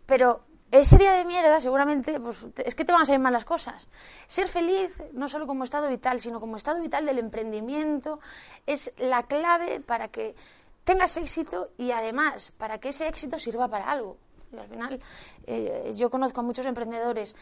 pero 0.06 0.42
ese 0.72 0.98
día 0.98 1.14
de 1.14 1.24
mierda 1.24 1.62
seguramente 1.62 2.20
pues, 2.20 2.46
es 2.58 2.76
que 2.76 2.84
te 2.84 2.92
van 2.92 3.02
a 3.02 3.06
salir 3.06 3.22
mal 3.22 3.32
las 3.32 3.46
cosas. 3.46 3.88
Ser 4.28 4.48
feliz, 4.48 5.02
no 5.14 5.28
solo 5.30 5.48
como 5.48 5.64
estado 5.64 5.88
vital, 5.88 6.20
sino 6.20 6.40
como 6.40 6.58
estado 6.58 6.82
vital 6.82 7.06
del 7.06 7.20
emprendimiento, 7.20 8.20
es 8.66 8.94
la 8.98 9.24
clave 9.24 9.80
para 9.80 10.10
que 10.10 10.36
tengas 10.84 11.16
éxito 11.18 11.72
y 11.78 11.92
además 11.92 12.52
para 12.58 12.80
que 12.80 12.90
ese 12.90 13.08
éxito 13.08 13.40
sirva 13.40 13.70
para 13.70 13.90
algo. 13.90 14.18
Y 14.52 14.58
al 14.58 14.68
final, 14.68 15.02
eh, 15.46 15.92
yo 15.96 16.10
conozco 16.10 16.42
a 16.42 16.44
muchos 16.44 16.66
emprendedores 16.66 17.36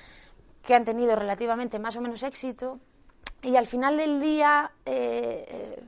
que 0.62 0.76
han 0.76 0.84
tenido 0.84 1.16
relativamente 1.16 1.78
más 1.80 1.96
o 1.96 2.02
menos 2.02 2.24
éxito 2.24 2.80
y 3.46 3.56
al 3.56 3.68
final 3.68 3.98
del 3.98 4.20
día 4.20 4.72
eh, 4.86 5.46
eh, 5.48 5.84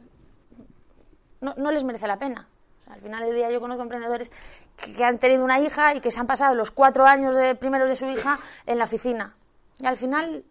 no 1.41 1.71
les 1.71 1.83
merece 1.83 2.07
la 2.07 2.17
pena 2.17 2.47
al 2.89 3.01
final 3.01 3.23
del 3.25 3.35
día 3.35 3.51
yo 3.51 3.59
conozco 3.59 3.83
emprendedores 3.83 4.31
que, 4.75 5.03
han 5.03 5.17
tenido 5.17 5.43
una 5.43 5.59
hija 5.59 5.95
y 5.95 5.99
que 5.99 6.11
se 6.11 6.19
han 6.19 6.27
pasado 6.27 6.55
los 6.55 6.71
cuatro 6.71 7.05
años 7.05 7.35
de 7.35 7.55
primeros 7.55 7.89
de 7.89 7.95
su 7.95 8.07
hija 8.07 8.39
en 8.65 8.77
la 8.77 8.85
oficina. 8.85 9.35
Y 9.79 9.85
al 9.85 9.97
final, 9.97 10.43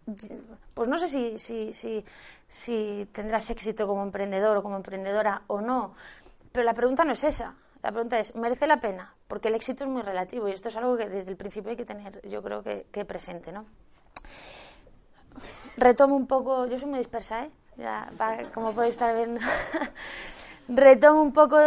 pues 0.73 0.87
no 0.87 0.97
sé 0.97 1.07
si, 1.07 1.39
si, 1.39 1.73
si, 1.73 2.05
si 2.47 3.07
tendrás 3.11 3.49
éxito 3.49 3.87
como 3.87 4.03
emprendedor 4.03 4.57
o 4.57 4.63
como 4.63 4.77
emprendedora 4.77 5.41
o 5.47 5.59
no, 5.59 5.93
pero 6.51 6.63
la 6.63 6.73
pregunta 6.73 7.03
no 7.03 7.11
es 7.11 7.23
esa. 7.23 7.55
La 7.83 7.91
pregunta 7.91 8.19
es, 8.19 8.35
¿merece 8.35 8.67
la 8.67 8.79
pena? 8.79 9.13
Porque 9.27 9.49
el 9.49 9.55
éxito 9.55 9.83
es 9.83 9.89
muy 9.89 10.01
relativo 10.01 10.47
y 10.47 10.51
esto 10.51 10.69
es 10.69 10.77
algo 10.77 10.95
que 10.97 11.09
desde 11.09 11.31
el 11.31 11.37
principio 11.37 11.71
hay 11.71 11.77
que 11.77 11.85
tener, 11.85 12.25
yo 12.27 12.41
creo 12.41 12.63
que, 12.63 12.87
que 12.91 13.05
presente, 13.05 13.51
¿no? 13.51 13.65
Retomo 15.77 16.15
un 16.15 16.27
poco, 16.27 16.65
yo 16.65 16.77
soy 16.77 16.89
muy 16.89 16.99
dispersa, 16.99 17.45
¿eh? 17.45 17.51
Ya, 17.77 18.09
como 18.53 18.73
podéis 18.73 18.95
estar 18.95 19.15
viendo. 19.15 19.39
retomo 20.69 21.21
un 21.21 21.31
poco 21.31 21.57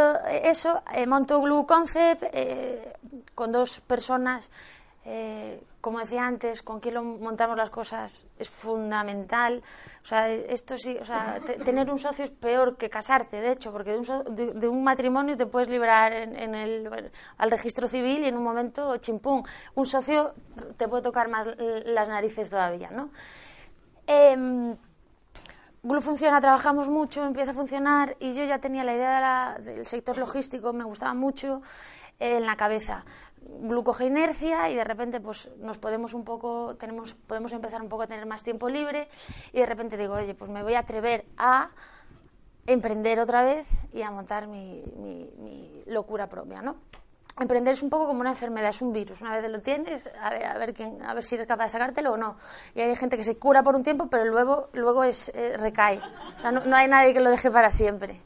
eso, 0.42 0.82
eh, 0.92 1.06
monto 1.06 1.40
Glue 1.40 1.64
Concept 1.64 2.24
eh, 2.32 2.92
con 3.34 3.52
dos 3.52 3.80
personas 3.80 4.50
eh, 5.04 5.62
como 5.80 5.98
decía 5.98 6.26
antes, 6.26 6.60
con 6.60 6.78
quién 6.78 6.94
lo 6.94 7.02
montamos 7.02 7.56
las 7.56 7.70
cosas 7.70 8.26
es 8.38 8.48
fundamental. 8.50 9.62
O 10.02 10.06
sea, 10.06 10.28
esto 10.28 10.76
sí, 10.76 10.98
o 11.00 11.04
sea, 11.06 11.40
tener 11.64 11.90
un 11.90 11.98
socio 11.98 12.24
es 12.24 12.30
peor 12.30 12.76
que 12.76 12.90
casarte, 12.90 13.40
de 13.40 13.52
hecho, 13.52 13.72
porque 13.72 13.92
de 13.92 13.98
un, 13.98 14.60
de, 14.60 14.68
un 14.68 14.84
matrimonio 14.84 15.38
te 15.38 15.46
puedes 15.46 15.70
librar 15.70 16.12
en, 16.12 16.54
el, 16.54 17.10
al 17.38 17.50
registro 17.50 17.88
civil 17.88 18.24
y 18.24 18.26
en 18.26 18.36
un 18.36 18.44
momento 18.44 18.94
chimpún. 18.98 19.42
Un 19.74 19.86
socio 19.86 20.34
te 20.76 20.86
puede 20.86 21.02
tocar 21.02 21.28
más 21.28 21.48
las 21.56 22.08
narices 22.08 22.50
todavía, 22.50 22.90
¿no? 22.90 23.10
Eh, 24.12 24.76
Glue 25.84 26.00
funciona, 26.02 26.40
trabajamos 26.40 26.88
mucho, 26.88 27.24
empieza 27.24 27.52
a 27.52 27.54
funcionar 27.54 28.16
y 28.18 28.32
yo 28.32 28.42
ya 28.44 28.58
tenía 28.58 28.82
la 28.82 28.92
idea 28.92 29.56
del 29.60 29.86
sector 29.86 30.18
logístico, 30.18 30.72
me 30.72 30.82
gustaba 30.82 31.14
mucho 31.14 31.62
eh, 32.18 32.38
en 32.38 32.44
la 32.44 32.56
cabeza. 32.56 33.04
Glucosa 33.40 34.04
inercia 34.04 34.68
y 34.68 34.74
de 34.74 34.82
repente 34.82 35.20
pues 35.20 35.48
nos 35.58 35.78
podemos 35.78 36.12
un 36.12 36.24
poco 36.24 36.76
tenemos 36.76 37.14
podemos 37.14 37.52
empezar 37.52 37.80
un 37.80 37.88
poco 37.88 38.02
a 38.02 38.06
tener 38.08 38.26
más 38.26 38.42
tiempo 38.42 38.68
libre 38.68 39.08
y 39.52 39.60
de 39.60 39.66
repente 39.66 39.96
digo 39.96 40.14
oye 40.14 40.34
pues 40.34 40.50
me 40.50 40.62
voy 40.62 40.74
a 40.74 40.80
atrever 40.80 41.24
a 41.38 41.70
emprender 42.66 43.18
otra 43.18 43.42
vez 43.42 43.66
y 43.94 44.02
a 44.02 44.10
montar 44.10 44.46
mi, 44.46 44.82
locura 45.86 46.28
propia 46.28 46.60
no 46.60 46.76
emprender 47.44 47.74
es 47.74 47.82
un 47.82 47.90
poco 47.90 48.06
como 48.06 48.20
una 48.20 48.30
enfermedad 48.30 48.70
es 48.70 48.82
un 48.82 48.92
virus 48.92 49.20
una 49.20 49.36
vez 49.36 49.50
lo 49.50 49.60
tienes 49.60 50.08
a 50.20 50.30
ver 50.30 50.44
a 50.44 50.58
ver 50.58 50.74
quién 50.74 51.02
a 51.02 51.14
ver 51.14 51.22
si 51.22 51.34
eres 51.34 51.46
capaz 51.46 51.64
de 51.64 51.70
sacártelo 51.70 52.12
o 52.12 52.16
no 52.16 52.36
y 52.74 52.80
hay 52.80 52.94
gente 52.96 53.16
que 53.16 53.24
se 53.24 53.36
cura 53.38 53.62
por 53.62 53.74
un 53.74 53.82
tiempo 53.82 54.08
pero 54.08 54.24
luego 54.24 54.68
luego 54.72 55.04
es 55.04 55.30
eh, 55.34 55.56
recae 55.56 56.00
o 56.36 56.40
sea 56.40 56.52
no, 56.52 56.76
hay 56.76 56.88
nadie 56.88 57.12
que 57.12 57.20
lo 57.20 57.30
deje 57.30 57.50
para 57.50 57.70
siempre 57.70 58.20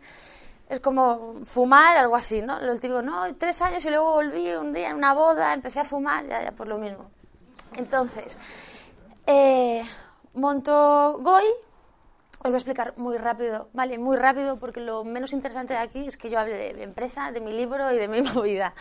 es 0.68 0.80
como 0.80 1.44
fumar, 1.44 1.98
algo 1.98 2.16
así, 2.16 2.40
¿no? 2.40 2.58
Lo 2.58 2.74
digo, 2.76 3.02
no, 3.02 3.34
tres 3.36 3.60
años 3.60 3.84
y 3.84 3.90
luego 3.90 4.12
volví 4.12 4.50
un 4.54 4.72
día 4.72 4.88
en 4.88 4.96
una 4.96 5.12
boda, 5.12 5.52
empecé 5.52 5.80
a 5.80 5.84
fumar, 5.84 6.26
ya, 6.26 6.42
ya, 6.42 6.52
por 6.52 6.66
lo 6.66 6.78
mismo. 6.78 7.10
Entonces, 7.76 8.38
eh, 9.26 9.84
monto 10.32 11.18
Goy, 11.20 11.44
os 12.44 12.50
voy 12.50 12.56
a 12.56 12.58
explicar 12.58 12.92
muy 12.98 13.16
rápido, 13.16 13.70
¿vale? 13.72 13.96
Muy 13.96 14.18
rápido, 14.18 14.58
porque 14.58 14.78
lo 14.78 15.02
menos 15.02 15.32
interesante 15.32 15.72
de 15.72 15.78
aquí 15.78 16.06
es 16.06 16.18
que 16.18 16.28
yo 16.28 16.38
hable 16.38 16.54
de 16.54 16.74
mi 16.74 16.82
empresa, 16.82 17.32
de 17.32 17.40
mi 17.40 17.54
libro 17.54 17.90
y 17.90 17.96
de 17.96 18.06
mi 18.06 18.20
movida. 18.34 18.74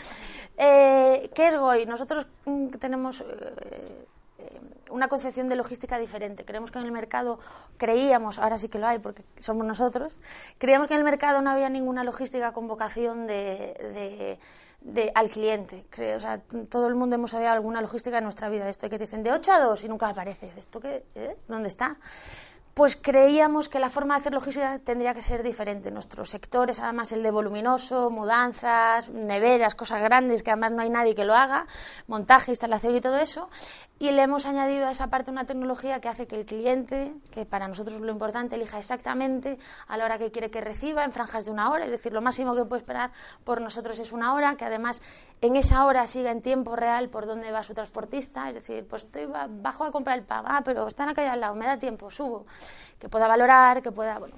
Eh, 0.58 1.32
¿Qué 1.34 1.48
es 1.48 1.58
Goy? 1.58 1.86
Nosotros 1.86 2.28
mm, 2.46 2.68
tenemos... 2.72 3.22
Eh, 3.22 4.08
una 4.90 5.08
concepción 5.08 5.48
de 5.48 5.56
logística 5.56 5.98
diferente. 5.98 6.46
Creemos 6.46 6.72
que 6.72 6.78
en 6.78 6.86
el 6.86 6.92
mercado, 6.92 7.40
creíamos, 7.78 8.38
ahora 8.38 8.60
sí 8.60 8.70
que 8.70 8.78
lo 8.78 8.86
hay 8.86 9.00
porque 9.00 9.24
somos 9.40 9.66
nosotros, 9.66 10.20
creíamos 10.60 10.88
que 10.88 10.94
en 10.94 11.00
el 11.00 11.04
mercado 11.04 11.42
no 11.42 11.50
había 11.50 11.68
ninguna 11.70 12.04
logística 12.04 12.52
con 12.52 12.68
vocación 12.68 13.26
de, 13.26 14.38
al 15.16 15.30
cliente. 15.30 15.86
Creo, 15.90 16.18
o 16.18 16.20
sea, 16.20 16.42
todo 16.70 16.88
el 16.90 16.96
mundo 16.96 17.16
hemos 17.16 17.32
sabido 17.32 17.50
alguna 17.50 17.82
logística 17.82 18.20
en 18.20 18.26
nuestra 18.26 18.50
vida. 18.50 18.70
Esto 18.70 18.88
que 18.88 18.98
te 18.98 19.06
dicen 19.06 19.24
de 19.24 19.32
8 19.32 19.52
a 19.52 19.60
2 19.62 19.84
y 19.84 19.88
nunca 19.88 20.10
aparece. 20.10 20.52
¿Esto 20.58 20.80
qué? 20.80 21.06
¿Eh? 21.16 21.38
¿Dónde 21.48 21.70
está? 21.70 21.98
Pues 22.74 22.96
creíamos 22.96 23.70
que 23.70 23.80
la 23.80 23.90
forma 23.90 24.16
de 24.16 24.22
hacer 24.22 24.34
logística 24.34 24.80
tendría 24.80 25.14
que 25.14 25.22
ser 25.22 25.44
diferente. 25.44 25.92
Nuestro 25.92 26.26
sector 26.26 26.72
es 26.72 26.80
además 26.80 27.12
el 27.12 27.22
de 27.22 27.30
voluminoso, 27.30 28.10
mudanzas, 28.10 29.10
neveras, 29.10 29.76
cosas 29.76 30.02
grandes 30.02 30.42
que 30.42 30.50
además 30.50 30.72
no 30.72 30.82
hay 30.82 30.90
nadie 30.90 31.14
que 31.14 31.24
lo 31.24 31.36
haga, 31.36 31.68
montaje, 32.08 32.52
instalación 32.52 32.96
y 32.96 33.02
todo 33.02 33.18
eso. 33.20 33.50
Y 34.00 34.12
le 34.12 34.24
hemos 34.24 34.46
añadido 34.46 34.88
a 34.88 34.92
esa 34.92 35.08
parte 35.08 35.32
una 35.32 35.46
tecnología 35.46 36.02
que 36.02 36.10
hace 36.10 36.28
que 36.28 36.36
el 36.36 36.46
cliente, 36.46 37.14
que 37.32 37.46
para 37.46 37.68
nosotros 37.68 38.02
lo 38.02 38.12
importante, 38.12 38.56
elija 38.56 38.80
exactamente 38.80 39.58
a 39.88 39.98
la 39.98 40.06
hora 40.06 40.18
que 40.18 40.32
quiere 40.32 40.50
que 40.50 40.62
reciba, 40.62 41.06
en 41.06 41.14
franjas 41.14 41.46
de 41.46 41.52
una 41.52 41.70
hora, 41.70 41.86
es 41.86 41.92
decir, 41.92 42.12
lo 42.12 42.22
máximo 42.22 42.56
que 42.56 42.66
puede 42.66 42.82
esperar 42.82 43.12
por 43.44 43.62
nosotros 43.62 44.00
es 44.00 44.12
una 44.12 44.34
hora, 44.34 44.56
que 44.56 44.66
además 44.66 45.02
en 45.42 45.56
esa 45.56 45.86
hora 45.86 46.06
siga 46.08 46.32
en 46.32 46.42
tiempo 46.42 46.76
real 46.76 47.10
por 47.10 47.28
dónde 47.28 47.52
va 47.52 47.64
su 47.64 47.74
transportista, 47.74 48.50
es 48.50 48.56
decir, 48.56 48.86
pues 48.88 49.06
estoy 49.06 49.26
bajo 49.26 49.86
a 49.86 49.92
comprar 49.92 50.18
el 50.18 50.26
pan, 50.26 50.44
ah, 50.48 50.62
pero 50.66 50.88
está 50.88 51.04
en 51.04 51.10
la 51.10 51.16
calle 51.16 51.30
al 51.30 51.40
lado, 51.40 51.56
me 51.56 51.66
da 51.66 51.78
tiempo, 51.78 52.10
subo. 52.12 52.46
Que 53.00 53.10
pueda 53.10 53.28
valorar, 53.28 53.82
que 53.82 53.92
pueda, 53.92 54.18
bueno, 54.20 54.36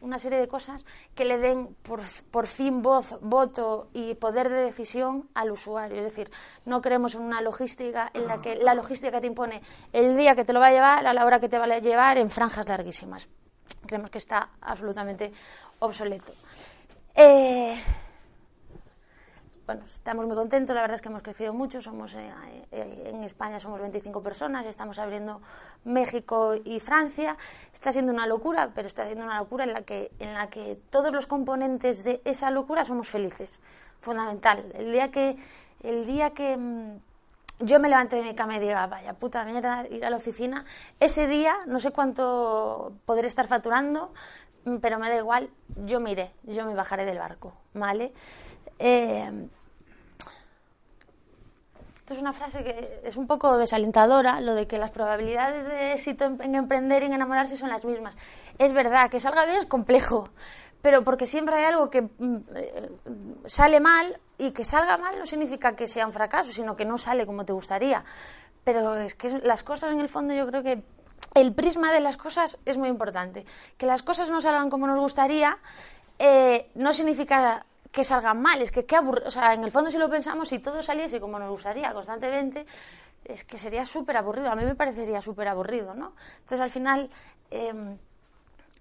una 0.00 0.18
serie 0.18 0.38
de 0.38 0.48
cosas 0.48 0.84
que 1.14 1.24
le 1.24 1.38
den 1.38 1.74
por, 1.82 2.00
por, 2.30 2.46
fin 2.46 2.82
voz, 2.82 3.18
voto 3.20 3.88
y 3.92 4.14
poder 4.14 4.48
de 4.48 4.62
decisión 4.62 5.28
al 5.34 5.50
usuario. 5.50 5.98
Es 5.98 6.04
decir, 6.04 6.30
no 6.64 6.80
creemos 6.80 7.14
en 7.14 7.22
una 7.22 7.40
logística 7.40 8.10
en 8.14 8.26
la 8.26 8.40
que 8.40 8.56
la 8.56 8.74
logística 8.74 9.20
te 9.20 9.26
impone 9.26 9.62
el 9.92 10.16
día 10.16 10.34
que 10.34 10.44
te 10.44 10.52
lo 10.52 10.60
va 10.60 10.68
a 10.68 10.72
llevar 10.72 11.06
a 11.06 11.12
la 11.12 11.24
hora 11.24 11.40
que 11.40 11.48
te 11.48 11.58
va 11.58 11.64
a 11.64 11.78
llevar 11.78 12.18
en 12.18 12.30
franjas 12.30 12.68
larguísimas. 12.68 13.28
Creemos 13.86 14.10
que 14.10 14.18
está 14.18 14.50
absolutamente 14.60 15.32
obsoleto. 15.80 16.32
Eh, 17.14 17.76
bueno, 19.68 19.84
estamos 19.86 20.24
muy 20.24 20.34
contentos, 20.34 20.74
la 20.74 20.80
verdad 20.80 20.94
es 20.94 21.02
que 21.02 21.10
hemos 21.10 21.20
crecido 21.20 21.52
mucho, 21.52 21.82
somos 21.82 22.14
eh, 22.14 22.32
eh, 22.72 23.10
en 23.12 23.22
España 23.22 23.60
somos 23.60 23.78
25 23.78 24.22
personas, 24.22 24.64
estamos 24.64 24.98
abriendo 24.98 25.42
México 25.84 26.54
y 26.64 26.80
Francia, 26.80 27.36
está 27.74 27.92
siendo 27.92 28.10
una 28.10 28.26
locura, 28.26 28.70
pero 28.74 28.88
está 28.88 29.04
siendo 29.04 29.26
una 29.26 29.36
locura 29.36 29.64
en 29.64 29.74
la 29.74 29.82
que, 29.82 30.10
en 30.20 30.32
la 30.32 30.48
que 30.48 30.78
todos 30.88 31.12
los 31.12 31.26
componentes 31.26 32.02
de 32.02 32.22
esa 32.24 32.50
locura 32.50 32.86
somos 32.86 33.08
felices, 33.08 33.60
fundamental. 34.00 34.72
El 34.72 34.90
día 34.90 35.10
que, 35.10 35.36
el 35.82 36.06
día 36.06 36.30
que 36.30 36.56
mm, 36.56 37.00
yo 37.58 37.78
me 37.78 37.90
levante 37.90 38.16
de 38.16 38.22
mi 38.22 38.34
cama 38.34 38.56
y 38.56 38.60
diga, 38.60 38.86
vaya 38.86 39.12
puta 39.12 39.44
mierda, 39.44 39.86
ir 39.90 40.02
a 40.02 40.08
la 40.08 40.16
oficina, 40.16 40.64
ese 40.98 41.26
día 41.26 41.54
no 41.66 41.78
sé 41.78 41.90
cuánto 41.90 42.94
podré 43.04 43.26
estar 43.26 43.46
facturando, 43.46 44.14
mm, 44.64 44.76
pero 44.78 44.98
me 44.98 45.10
da 45.10 45.16
igual, 45.18 45.50
yo 45.84 46.00
me 46.00 46.12
iré, 46.12 46.32
yo 46.44 46.64
me 46.64 46.74
bajaré 46.74 47.04
del 47.04 47.18
barco, 47.18 47.52
¿vale? 47.74 48.14
Eh, 48.78 49.48
esto 52.08 52.14
es 52.14 52.22
una 52.22 52.32
frase 52.32 52.64
que 52.64 53.02
es 53.04 53.18
un 53.18 53.26
poco 53.26 53.58
desalentadora, 53.58 54.40
lo 54.40 54.54
de 54.54 54.66
que 54.66 54.78
las 54.78 54.90
probabilidades 54.90 55.66
de 55.66 55.92
éxito 55.92 56.24
en, 56.24 56.54
emprender 56.54 57.02
y 57.02 57.06
en 57.06 57.12
enamorarse 57.12 57.58
son 57.58 57.68
las 57.68 57.84
mismas. 57.84 58.16
Es 58.56 58.72
verdad, 58.72 59.10
que 59.10 59.20
salga 59.20 59.44
bien 59.44 59.58
es 59.58 59.66
complejo, 59.66 60.30
pero 60.80 61.04
porque 61.04 61.26
siempre 61.26 61.56
hay 61.56 61.64
algo 61.64 61.90
que 61.90 62.00
mm, 62.00 62.36
eh, 62.56 62.90
sale 63.44 63.78
mal 63.80 64.18
y 64.38 64.52
que 64.52 64.64
salga 64.64 64.96
mal 64.96 65.18
no 65.18 65.26
significa 65.26 65.76
que 65.76 65.86
sea 65.86 66.06
un 66.06 66.14
fracaso, 66.14 66.50
sino 66.50 66.74
que 66.76 66.86
no 66.86 66.96
sale 66.96 67.26
como 67.26 67.44
te 67.44 67.52
gustaría. 67.52 68.02
Pero 68.64 68.96
es 68.96 69.14
que 69.14 69.28
las 69.42 69.62
cosas 69.62 69.92
en 69.92 70.00
el 70.00 70.08
fondo 70.08 70.32
yo 70.32 70.46
creo 70.46 70.62
que 70.62 70.82
el 71.34 71.52
prisma 71.52 71.92
de 71.92 72.00
las 72.00 72.16
cosas 72.16 72.56
es 72.64 72.78
muy 72.78 72.88
importante. 72.88 73.44
Que 73.76 73.84
las 73.84 74.02
cosas 74.02 74.30
no 74.30 74.40
salgan 74.40 74.70
como 74.70 74.86
nos 74.86 74.98
gustaría 74.98 75.58
eh, 76.18 76.70
no 76.74 76.94
significa 76.94 77.66
que 77.90 78.04
salgan 78.04 78.40
mal, 78.40 78.60
es 78.62 78.70
que 78.70 78.84
qué 78.84 78.98
o 78.98 79.30
sea, 79.30 79.54
en 79.54 79.64
el 79.64 79.70
fondo 79.70 79.90
si 79.90 79.98
lo 79.98 80.08
pensamos, 80.08 80.48
si 80.48 80.58
todo 80.58 80.82
saliese 80.82 81.20
como 81.20 81.38
nos 81.38 81.50
gustaría 81.50 81.92
constantemente, 81.92 82.66
es 83.24 83.44
que 83.44 83.58
sería 83.58 83.84
súper 83.84 84.16
aburrido, 84.16 84.50
a 84.50 84.56
mí 84.56 84.64
me 84.64 84.74
parecería 84.74 85.20
súper 85.20 85.48
aburrido, 85.48 85.94
¿no? 85.94 86.14
Entonces 86.40 86.60
al 86.60 86.70
final, 86.70 87.10
em, 87.50 87.96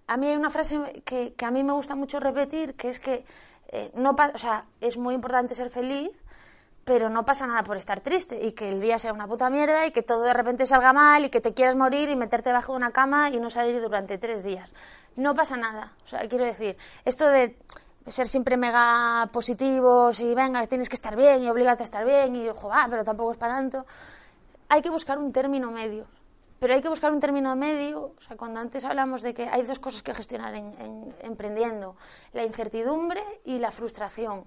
a 0.08 0.18
mí 0.18 0.28
hay 0.28 0.36
una 0.36 0.50
frase 0.50 1.02
que, 1.06 1.34
que, 1.34 1.46
a 1.46 1.52
mí 1.52 1.64
me 1.64 1.74
gusta 1.74 1.96
mucho 1.96 2.20
repetir, 2.20 2.76
que 2.76 2.90
es 2.90 3.00
que 3.00 3.26
eh, 3.70 3.92
no 3.96 4.16
o 4.34 4.38
sea, 4.38 4.66
es 4.80 4.98
muy 4.98 5.16
importante 5.16 5.56
ser 5.56 5.70
feliz, 5.70 6.12
pero 6.86 7.10
no 7.10 7.26
pasa 7.26 7.46
nada 7.46 7.64
por 7.64 7.76
estar 7.76 8.00
triste 8.00 8.42
y 8.42 8.54
que 8.54 8.70
el 8.70 8.80
día 8.80 8.98
sea 8.98 9.12
una 9.12 9.28
puta 9.28 9.50
mierda 9.50 9.86
y 9.86 9.92
que 9.92 10.04
todo 10.04 10.22
de 10.22 10.34
repente 10.34 10.66
salga 10.66 10.94
mal 10.94 11.26
y 11.26 11.30
que 11.30 11.42
te 11.42 11.54
quieras 11.54 11.76
morir 11.76 12.08
y 12.08 12.16
meterte 12.16 12.52
bajo 12.54 12.74
una 12.74 12.92
cama 12.92 13.30
y 13.30 13.42
no 13.42 13.50
salir 13.50 13.82
durante 13.82 14.18
tres 14.18 14.42
días. 14.42 14.74
No 15.18 15.36
pasa 15.36 15.58
nada. 15.58 15.92
O 16.06 16.08
sea, 16.08 16.22
quiero 16.30 16.46
decir, 16.46 16.78
esto 17.04 17.28
de 17.30 17.58
ser 18.08 18.28
siempre 18.28 18.58
mega 18.58 19.30
positivos 19.32 20.20
y 20.20 20.34
venga, 20.34 20.66
tienes 20.68 20.90
que 20.90 20.96
estar 20.96 21.16
bien 21.16 21.44
y 21.44 21.50
obligarte 21.50 21.84
a 21.84 21.86
estar 21.86 22.06
bien 22.06 22.36
y 22.36 22.48
joder, 22.50 22.90
pero 22.90 23.04
tampoco 23.04 23.32
es 23.32 23.38
para 23.38 23.56
tanto. 23.56 23.86
Hay 24.70 24.82
que 24.82 24.90
buscar 24.90 25.18
un 25.18 25.32
término 25.32 25.72
medio. 25.72 26.08
Pero 26.60 26.74
hay 26.74 26.82
que 26.82 26.90
buscar 26.90 27.12
un 27.12 27.20
término 27.20 27.56
medio, 27.56 28.16
o 28.18 28.22
sea, 28.22 28.36
cuando 28.36 28.60
antes 28.60 28.84
hablamos 28.84 29.22
de 29.22 29.34
que 29.34 29.48
hay 29.48 29.62
dos 29.62 29.78
cosas 29.78 30.02
que 30.02 30.14
gestionar 30.16 30.56
en, 30.56 31.14
emprendiendo, 31.22 31.96
la 32.34 32.44
incertidumbre 32.44 33.22
y 33.46 33.60
la 33.60 33.70
frustración. 33.70 34.46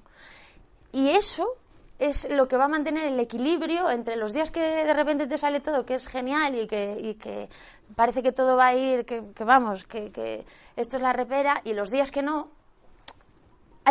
Y 0.93 1.11
eso 1.11 1.55
es 2.00 2.29
lo 2.29 2.49
que 2.49 2.57
va 2.57 2.64
a 2.64 2.69
mantener 2.69 3.05
el 3.12 3.21
equilibrio 3.21 3.88
entre 3.90 4.17
los 4.17 4.33
días 4.33 4.50
que 4.50 4.61
de 4.61 4.95
repente 4.95 5.29
te 5.29 5.38
sale 5.38 5.61
todo, 5.61 5.87
que 5.87 5.95
es 5.95 6.09
genial 6.09 6.57
y 6.57 6.67
que, 6.67 6.99
y 7.00 7.14
que 7.14 7.49
parece 7.95 8.25
que 8.25 8.33
todo 8.33 8.57
va 8.57 8.69
a 8.69 8.75
ir, 8.75 9.05
que, 9.05 9.23
que 9.33 9.45
vamos, 9.45 9.85
que, 9.85 10.11
que 10.11 10.45
esto 10.75 10.97
es 10.97 11.02
la 11.02 11.12
repera, 11.12 11.61
y 11.62 11.75
los 11.75 11.90
días 11.90 12.11
que 12.11 12.23
no, 12.23 12.49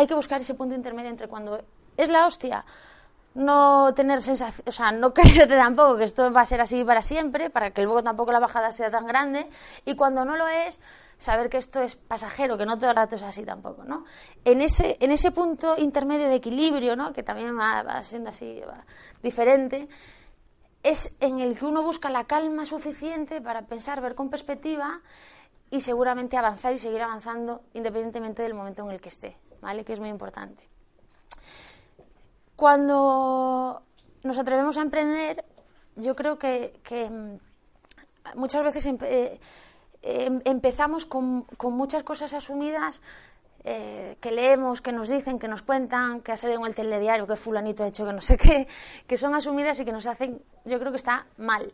hay 0.00 0.06
que 0.06 0.14
buscar 0.14 0.40
ese 0.40 0.54
punto 0.54 0.74
intermedio 0.74 1.10
entre 1.10 1.28
cuando 1.28 1.62
es 1.96 2.08
la 2.08 2.26
hostia, 2.26 2.64
no 3.34 3.92
tener 3.94 4.22
sensación, 4.22 4.66
o 4.66 4.72
sea, 4.72 4.92
no 4.92 5.12
creerte 5.14 5.56
tampoco 5.56 5.98
que 5.98 6.04
esto 6.04 6.32
va 6.32 6.40
a 6.40 6.46
ser 6.46 6.60
así 6.62 6.82
para 6.84 7.02
siempre, 7.02 7.50
para 7.50 7.70
que 7.72 7.82
luego 7.82 8.02
tampoco 8.02 8.32
la 8.32 8.40
bajada 8.40 8.72
sea 8.72 8.90
tan 8.90 9.06
grande, 9.06 9.46
y 9.84 9.96
cuando 9.96 10.24
no 10.24 10.36
lo 10.36 10.48
es, 10.48 10.80
saber 11.18 11.50
que 11.50 11.58
esto 11.58 11.82
es 11.82 11.96
pasajero, 11.96 12.56
que 12.56 12.64
no 12.64 12.78
todo 12.78 12.88
el 12.88 12.96
rato 12.96 13.16
es 13.16 13.22
así 13.22 13.44
tampoco, 13.44 13.84
¿no? 13.84 14.06
En 14.46 14.62
ese, 14.62 14.96
en 15.00 15.12
ese 15.12 15.32
punto 15.32 15.76
intermedio 15.76 16.28
de 16.28 16.36
equilibrio, 16.36 16.96
¿no? 16.96 17.12
Que 17.12 17.22
también 17.22 17.58
va, 17.58 18.02
siendo 18.02 18.30
así 18.30 18.62
diferente, 19.22 19.86
es 20.82 21.14
en 21.20 21.40
el 21.40 21.58
que 21.58 21.66
uno 21.66 21.82
busca 21.82 22.08
la 22.08 22.24
calma 22.24 22.64
suficiente 22.64 23.42
para 23.42 23.66
pensar, 23.66 24.00
ver 24.00 24.14
con 24.14 24.30
perspectiva 24.30 25.02
y 25.70 25.82
seguramente 25.82 26.38
avanzar 26.38 26.72
y 26.72 26.78
seguir 26.78 27.02
avanzando 27.02 27.60
independientemente 27.74 28.42
del 28.42 28.54
momento 28.54 28.82
en 28.82 28.92
el 28.92 29.00
que 29.02 29.10
esté. 29.10 29.36
¿Vale? 29.60 29.84
Que 29.84 29.92
es 29.92 30.00
muy 30.00 30.08
importante. 30.08 30.62
Cuando 32.56 33.82
nos 34.22 34.38
atrevemos 34.38 34.76
a 34.76 34.82
emprender, 34.82 35.44
yo 35.96 36.14
creo 36.14 36.38
que, 36.38 36.72
mm, 36.90 38.38
muchas 38.38 38.62
veces 38.62 38.86
eh, 38.86 39.40
em, 40.02 40.40
empezamos 40.44 41.06
con, 41.06 41.46
muchas 41.62 42.02
cosas 42.02 42.34
asumidas 42.34 43.00
eh, 43.64 44.16
que 44.20 44.30
leemos, 44.30 44.80
que 44.80 44.92
nos 44.92 45.08
dicen, 45.08 45.38
que 45.38 45.48
nos 45.48 45.62
cuentan, 45.62 46.22
que 46.22 46.32
ha 46.32 46.36
salido 46.36 46.60
en 46.60 46.66
el 46.66 46.74
telediario, 46.74 47.26
que 47.26 47.36
fulanito 47.36 47.84
ha 47.84 47.88
hecho, 47.88 48.06
que 48.06 48.12
no 48.12 48.20
sé 48.20 48.36
qué, 48.44 48.66
que 49.06 49.16
son 49.16 49.34
asumidas 49.34 49.78
y 49.80 49.84
que 49.84 49.92
nos 49.92 50.06
hacen, 50.06 50.42
yo 50.64 50.78
creo 50.78 50.90
que 50.90 50.96
está 50.96 51.26
mal. 51.36 51.72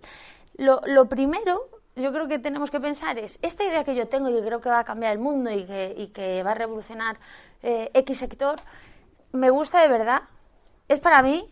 Lo, 0.58 1.06
primero, 1.06 1.68
yo 1.94 2.12
creo 2.12 2.26
que 2.28 2.38
tenemos 2.38 2.70
que 2.70 2.80
pensar 2.80 3.18
es, 3.18 3.38
esta 3.42 3.62
idea 3.64 3.84
que 3.84 3.94
yo 3.94 4.08
tengo 4.08 4.30
y 4.30 4.34
que 4.34 4.40
creo 4.40 4.60
que 4.60 4.68
va 4.68 4.80
a 4.80 4.84
cambiar 4.84 5.12
el 5.12 5.18
mundo 5.18 5.50
y 5.50 5.64
que, 5.64 6.42
va 6.44 6.52
a 6.52 6.54
revolucionar 6.54 7.18
eh, 7.62 7.90
X 7.94 8.18
sector, 8.18 8.60
¿me 9.32 9.50
gusta 9.50 9.80
de 9.80 9.88
verdad? 9.88 10.22
¿Es 10.88 11.00
para 11.00 11.22
mí? 11.22 11.48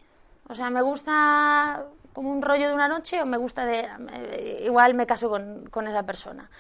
O 0.49 0.55
sea, 0.55 0.71
¿me 0.71 0.83
gusta 0.83 1.85
como 2.13 2.31
un 2.31 2.43
rollo 2.43 2.69
de 2.69 2.75
una 2.75 2.89
noche 2.89 3.21
o 3.21 3.27
me 3.27 3.37
gusta 3.37 3.65
de... 3.65 3.89
Eh, 4.13 4.63
igual 4.65 4.95
me 4.95 5.07
caso 5.07 5.29
con, 5.29 5.67
con 5.71 5.89
esa 5.89 6.03
persona? 6.03 6.51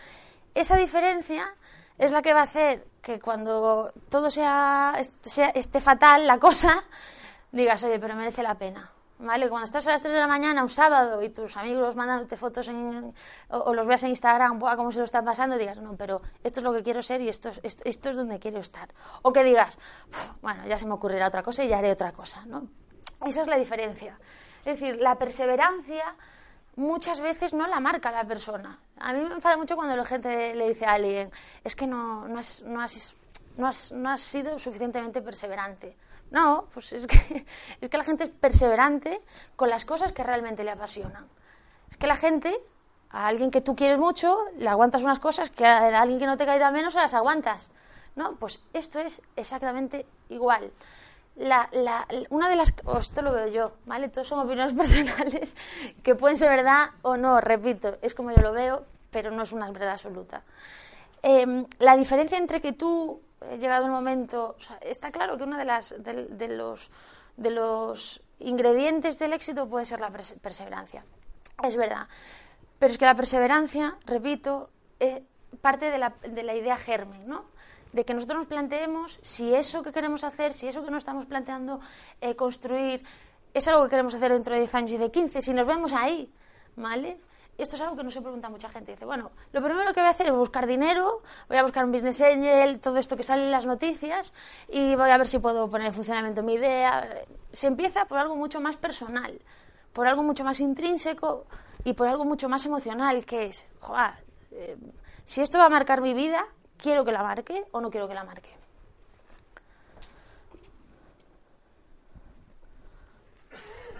Esa 0.55 0.77
diferencia 0.77 1.55
es 1.99 2.13
la 2.13 2.23
que 2.23 2.35
va 2.35 2.41
a 2.41 2.45
hacer 2.45 2.87
que 3.01 3.21
cuando 3.21 3.93
todo 4.09 4.31
sea, 4.31 4.95
sea, 5.23 5.51
esté 5.51 5.81
fatal 5.81 6.27
la 6.27 6.39
cosa, 6.39 6.85
digas, 7.53 7.85
oye, 7.85 7.99
pero 7.99 8.17
merece 8.17 8.43
la 8.43 8.55
pena. 8.55 8.91
¿Vale? 9.25 9.49
Cuando 9.49 9.65
estás 9.65 9.87
a 9.87 9.93
las 9.93 10.03
3 10.03 10.13
de 10.13 10.21
la 10.21 10.27
mañana 10.27 10.63
un 10.63 10.69
sábado 10.69 11.23
y 11.23 11.31
tus 11.31 11.57
amigos 11.57 11.97
mandándote 11.97 12.37
fotos 12.37 12.69
en, 12.69 13.15
o, 13.49 13.73
los 13.73 13.87
veas 13.87 14.03
en 14.03 14.11
Instagram, 14.11 14.59
Buah, 14.59 14.77
cómo 14.77 14.93
se 14.93 14.99
lo 14.99 15.07
están 15.07 15.25
pasando, 15.25 15.57
digas, 15.57 15.79
no, 15.79 15.97
pero 15.97 16.21
esto 16.43 16.61
es 16.61 16.65
lo 16.65 16.75
que 16.75 16.83
quiero 16.83 17.01
ser 17.01 17.23
y 17.23 17.31
esto, 17.31 17.49
es, 17.63 17.81
esto, 17.85 18.11
es 18.11 18.17
donde 18.17 18.39
quiero 18.39 18.59
estar. 18.59 18.91
O 19.23 19.33
que 19.33 19.43
digas, 19.43 19.79
bueno, 20.43 20.67
ya 20.67 20.77
se 20.77 20.85
me 20.85 20.93
ocurrirá 20.93 21.29
otra 21.29 21.43
cosa 21.43 21.65
y 21.65 21.69
ya 21.69 21.79
haré 21.79 21.91
otra 21.91 22.13
cosa, 22.13 22.45
¿no? 22.45 22.69
Esa 23.25 23.41
es 23.41 23.49
la 23.49 23.57
diferencia. 23.57 24.19
Es 24.63 24.79
decir, 24.79 24.99
la 25.01 25.17
perseverancia 25.17 26.15
muchas 26.77 27.23
veces 27.23 27.55
no 27.55 27.67
la 27.67 27.81
marca 27.81 28.13
la 28.13 28.27
persona. 28.27 28.79
A 28.99 29.15
mí 29.15 29.23
me 29.23 29.37
enfada 29.37 29.57
mucho 29.57 29.75
cuando 29.75 29.97
la 29.97 30.05
gente 30.05 30.55
le 30.55 30.69
dice 30.69 30.85
a 30.85 30.93
alguien, 30.93 31.31
es 31.63 31.75
que 31.75 31.87
no, 31.87 32.29
no, 32.29 32.41
has, 32.41 32.61
no, 32.61 32.83
has, 32.83 33.15
no, 33.57 33.69
has, 33.69 33.91
no 33.91 34.11
has 34.11 34.21
sido 34.21 34.59
suficientemente 34.59 35.23
perseverante. 35.23 35.97
No, 36.35 36.67
pues 36.75 36.93
es 36.93 37.07
que, 37.07 37.47
es 37.81 37.89
que 37.89 37.97
la 37.97 38.05
gente 38.05 38.25
es 38.25 38.31
perseverante 38.31 39.23
con 39.57 39.71
las 39.71 39.87
cosas 39.87 40.13
que 40.13 40.23
realmente 40.23 40.65
le 40.65 40.73
apasionan. 40.73 41.27
Es 41.91 41.97
que 41.97 42.07
la 42.07 42.17
gente, 42.17 42.61
a 43.11 43.27
alguien 43.27 43.51
que 43.51 43.63
tú 43.63 43.75
quieres 43.75 43.99
mucho, 43.99 44.37
le 44.59 44.69
aguantas 44.69 45.03
unas 45.03 45.19
cosas 45.19 45.49
que 45.49 45.65
a 45.65 46.01
alguien 46.01 46.19
que 46.19 46.27
no 46.27 46.37
te 46.37 46.45
cae 46.45 46.73
menos 46.73 46.93
se 46.93 46.99
las 47.01 47.15
aguantas. 47.15 47.71
¿No? 48.17 48.37
Pues 48.37 48.61
esto 48.73 49.01
es 49.01 49.23
exactamente 49.35 50.07
igual 50.29 50.71
la, 51.37 51.69
la, 51.73 52.07
una 52.31 52.49
de 52.49 52.57
las... 52.57 52.75
esto 52.99 53.23
lo 53.23 53.33
veo 53.33 53.49
yo, 53.49 53.73
¿vale? 53.87 54.09
Todos 54.09 54.29
son 54.29 54.41
opiniones 54.41 54.73
personales 54.77 55.57
que 56.03 56.15
pueden 56.15 56.37
ser 56.37 56.51
verdad 56.51 56.91
o 57.03 57.17
no, 57.17 57.41
repito, 57.41 57.97
es 58.03 58.15
como 58.15 58.31
yo 58.31 58.41
lo 58.41 58.53
veo, 58.53 58.85
pero 59.11 59.31
no 59.31 59.43
es 59.43 59.53
una 59.53 59.71
verdad 59.71 59.91
absoluta. 59.93 60.43
Em, 61.23 61.67
la 61.79 61.97
diferencia 61.97 62.39
entre 62.39 62.61
que 62.61 62.73
tú, 62.73 63.21
llegado 63.59 63.87
un 63.87 63.93
momento, 63.93 64.57
está 64.81 65.11
claro 65.11 65.37
que 65.37 65.45
uno 65.45 65.57
de, 65.59 66.29
de, 66.29 66.49
los, 66.49 66.91
de 67.37 67.51
los 67.51 68.23
ingredientes 68.39 69.19
del 69.19 69.33
éxito 69.33 69.69
puede 69.69 69.85
ser 69.85 70.01
la 70.01 70.11
perseverancia. 70.11 71.05
Es 71.63 71.77
verdad. 71.77 72.09
Pero 72.79 72.93
es 72.93 72.99
que 72.99 73.05
la 73.05 73.15
perseverancia, 73.15 73.97
repito, 74.07 74.71
es 74.99 75.23
parte 75.61 75.91
de 75.91 75.99
la, 75.99 76.15
de 76.29 76.43
la 76.43 76.55
idea 76.55 76.77
germen, 76.77 77.27
¿no? 77.27 77.55
de 77.95 78.05
que 78.05 78.13
nosotros 78.13 78.39
nos 78.39 78.47
planteemos 78.49 79.21
si 79.23 79.55
eso 79.55 79.83
que 79.83 79.93
queremos 79.93 80.25
hacer, 80.25 80.53
si 80.53 80.67
eso 80.67 80.85
que 80.85 80.91
nos 80.91 81.03
estamos 81.03 81.27
planteando 81.27 81.81
eh, 82.21 82.35
construir 82.35 83.05
es 83.55 83.69
algo 83.69 83.85
que 83.85 83.91
queremos 83.91 84.15
hacer 84.15 84.33
dentro 84.33 84.53
de 84.53 84.61
10 84.61 84.75
años 84.75 84.91
y 84.91 84.99
de 84.99 85.11
15, 85.13 85.41
si 85.41 85.55
nos 85.55 85.65
vemos 85.65 85.93
ahí, 85.93 86.29
¿vale? 86.75 87.21
Esto 87.57 87.77
es 87.77 87.83
algo 87.83 87.97
que 87.97 88.03
no 88.03 88.11
se 88.11 88.21
pregunta 88.21 88.49
mucha 88.49 88.69
gente. 88.69 88.93
Dice, 88.93 89.05
bueno, 89.05 89.31
lo 89.53 89.63
primero 89.63 89.93
que 89.93 90.01
voy 90.01 90.09
a 90.09 90.11
hacer 90.11 90.27
es 90.27 90.35
buscar 90.35 90.67
dinero, 90.67 91.23
voy 91.49 91.57
a 91.57 91.63
buscar 91.63 91.85
un 91.85 91.93
business 91.93 92.21
angel, 92.21 92.81
todo 92.81 92.99
esto 92.99 93.17
que 93.17 93.23
sale 93.23 93.45
en 93.45 93.51
las 93.51 93.67
noticias 93.67 94.33
y 94.69 94.95
voy 94.97 95.11
a 95.11 95.19
ver 95.19 95.27
si 95.27 95.39
puedo 95.39 95.69
poner 95.69 95.89
en 95.89 95.95
funcionamiento 95.95 96.43
mi 96.43 96.55
idea. 96.55 97.09
Se 97.53 97.67
empieza 97.67 98.07
por 98.07 98.19
algo 98.19 98.37
mucho 98.37 98.61
más 98.61 98.77
personal, 98.77 99.41
por 99.93 100.09
algo 100.09 100.23
mucho 100.23 100.45
más 100.45 100.61
intrínseco 100.61 101.47
y 101.85 101.93
por 101.93 102.09
algo 102.09 102.25
mucho 102.25 102.49
más 102.49 102.67
emocional, 102.67 103.25
que 103.25 103.47
es, 103.47 103.67
joder, 103.81 104.15
eh, 104.51 104.77
si 105.25 105.41
esto 105.43 105.59
va 105.59 105.67
a 105.67 105.71
marcar 105.71 106.01
mi 106.01 106.15
vida, 106.15 106.47
¿Quiero 106.77 107.05
que 107.05 107.13
la 107.13 107.23
marque 107.23 107.65
o 107.73 107.81
no 107.81 107.91
quiero 107.91 108.09
que 108.09 108.15
la 108.15 108.25
marque? 108.25 108.51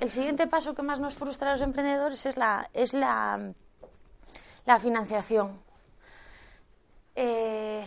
El 0.05 0.11
siguiente 0.11 0.47
paso 0.47 0.75
que 0.75 0.83
más 0.83 1.01
nos 1.01 1.15
frustra 1.15 1.49
a 1.49 1.53
los 1.53 1.63
emprendedores 1.63 2.27
es 2.27 2.37
la, 2.37 2.69
es 2.75 2.93
la, 2.93 3.55
la 4.67 4.79
financiación. 4.79 5.59
Eh, 7.17 7.83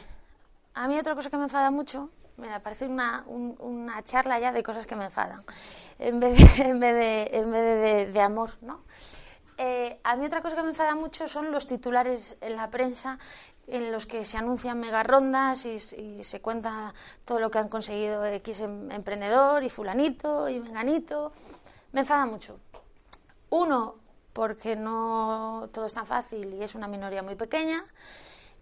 a 0.73 0.87
mí 0.87 0.97
otra 0.97 1.13
cosa 1.13 1.29
que 1.29 1.37
me 1.37 1.43
enfada 1.43 1.69
mucho, 1.69 2.09
me 2.37 2.59
parece 2.59 2.87
una, 2.87 3.23
una 3.27 4.01
charla 4.03 4.39
ya 4.39 4.51
de 4.51 4.63
cosas 4.63 4.87
que 4.87 4.95
me 4.95 5.05
enfadan, 5.05 5.43
en 5.99 6.19
vez 6.19 6.35
de, 6.39 6.63
en 6.63 6.79
vez 6.79 6.95
de, 6.95 7.37
en 7.37 7.51
vez 7.51 8.11
de, 8.11 8.19
amor, 8.19 8.49
¿no? 8.61 8.81
Eh, 9.59 9.99
a 10.03 10.15
mí 10.15 10.25
otra 10.25 10.41
cosa 10.41 10.55
que 10.55 10.63
me 10.63 10.69
enfada 10.69 10.95
mucho 10.95 11.27
son 11.27 11.51
los 11.51 11.67
titulares 11.67 12.35
en 12.41 12.55
la 12.55 12.71
prensa 12.71 13.19
en 13.67 13.91
los 13.91 14.07
que 14.07 14.25
se 14.25 14.37
anuncian 14.37 14.79
mega 14.79 15.03
rondas 15.03 15.67
y, 15.67 15.77
se 16.23 16.41
cuenta 16.41 16.95
todo 17.25 17.39
lo 17.39 17.51
que 17.51 17.59
han 17.59 17.69
conseguido 17.69 18.25
X 18.25 18.61
em, 18.61 18.89
emprendedor 18.89 19.63
y 19.63 19.69
fulanito 19.69 20.49
y 20.49 20.59
menganito. 20.59 21.31
Me 21.97 22.01
enfada 22.01 22.27
mucho. 22.27 22.59
Uno, 23.49 23.95
porque 24.31 24.75
no 24.75 25.67
todo 25.73 25.87
es 25.87 25.93
tan 25.93 26.05
fácil 26.05 26.53
y 26.53 26.61
es 26.61 26.75
una 26.75 26.87
minoría 26.87 27.23
muy 27.23 27.33
pequeña. 27.33 27.83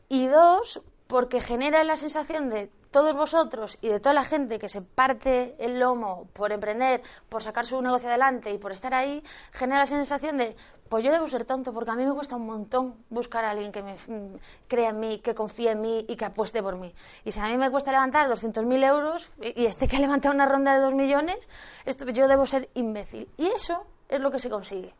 Y 0.07 0.27
dos, 0.27 0.81
porque 1.07 1.39
genera 1.39 1.83
la 1.83 1.95
sensación 1.95 2.49
de 2.49 2.71
todos 2.95 3.15
vosotros 3.15 3.77
y 3.81 3.89
de 3.89 3.99
toda 3.99 4.13
la 4.13 4.23
gente 4.23 4.57
que 4.57 4.69
se 4.69 4.81
parte 4.81 5.55
el 5.59 5.79
lomo 5.79 6.29
por 6.31 6.53
emprender, 6.53 7.01
por 7.27 7.43
sacar 7.43 7.65
su 7.65 7.81
negocio 7.81 8.07
adelante 8.07 8.53
y 8.53 8.57
por 8.57 8.71
estar 8.71 8.93
ahí, 8.93 9.21
genera 9.51 9.79
la 9.79 9.85
sensación 9.85 10.37
de, 10.37 10.55
pues 10.87 11.03
yo 11.03 11.11
debo 11.11 11.27
ser 11.27 11.43
tonto, 11.43 11.73
porque 11.73 11.91
a 11.91 11.95
mí 11.95 12.05
me 12.05 12.13
cuesta 12.13 12.37
un 12.37 12.45
montón 12.45 12.95
buscar 13.09 13.43
a 13.43 13.51
alguien 13.51 13.73
que 13.73 13.83
me 13.83 13.95
mm, 13.95 14.37
crea 14.69 14.91
en 14.91 14.99
mí, 15.01 15.19
que 15.19 15.35
confíe 15.35 15.71
en 15.71 15.81
mí 15.81 16.05
y 16.07 16.15
que 16.15 16.23
apueste 16.23 16.63
por 16.63 16.77
mí. 16.77 16.95
Y 17.25 17.33
si 17.33 17.39
a 17.41 17.47
mí 17.47 17.57
me 17.57 17.69
cuesta 17.69 17.91
levantar 17.91 18.29
200.000 18.29 18.87
euros 18.87 19.29
y 19.41 19.65
este 19.65 19.89
que 19.89 19.99
levanta 19.99 20.29
una 20.29 20.45
ronda 20.45 20.73
de 20.75 20.79
2 20.79 20.93
millones, 20.93 21.49
esto, 21.85 22.05
yo 22.11 22.29
debo 22.29 22.45
ser 22.45 22.69
imbécil. 22.75 23.27
Y 23.35 23.47
eso 23.47 23.85
es 24.07 24.21
lo 24.21 24.31
que 24.31 24.39
se 24.39 24.49
consigue. 24.49 24.95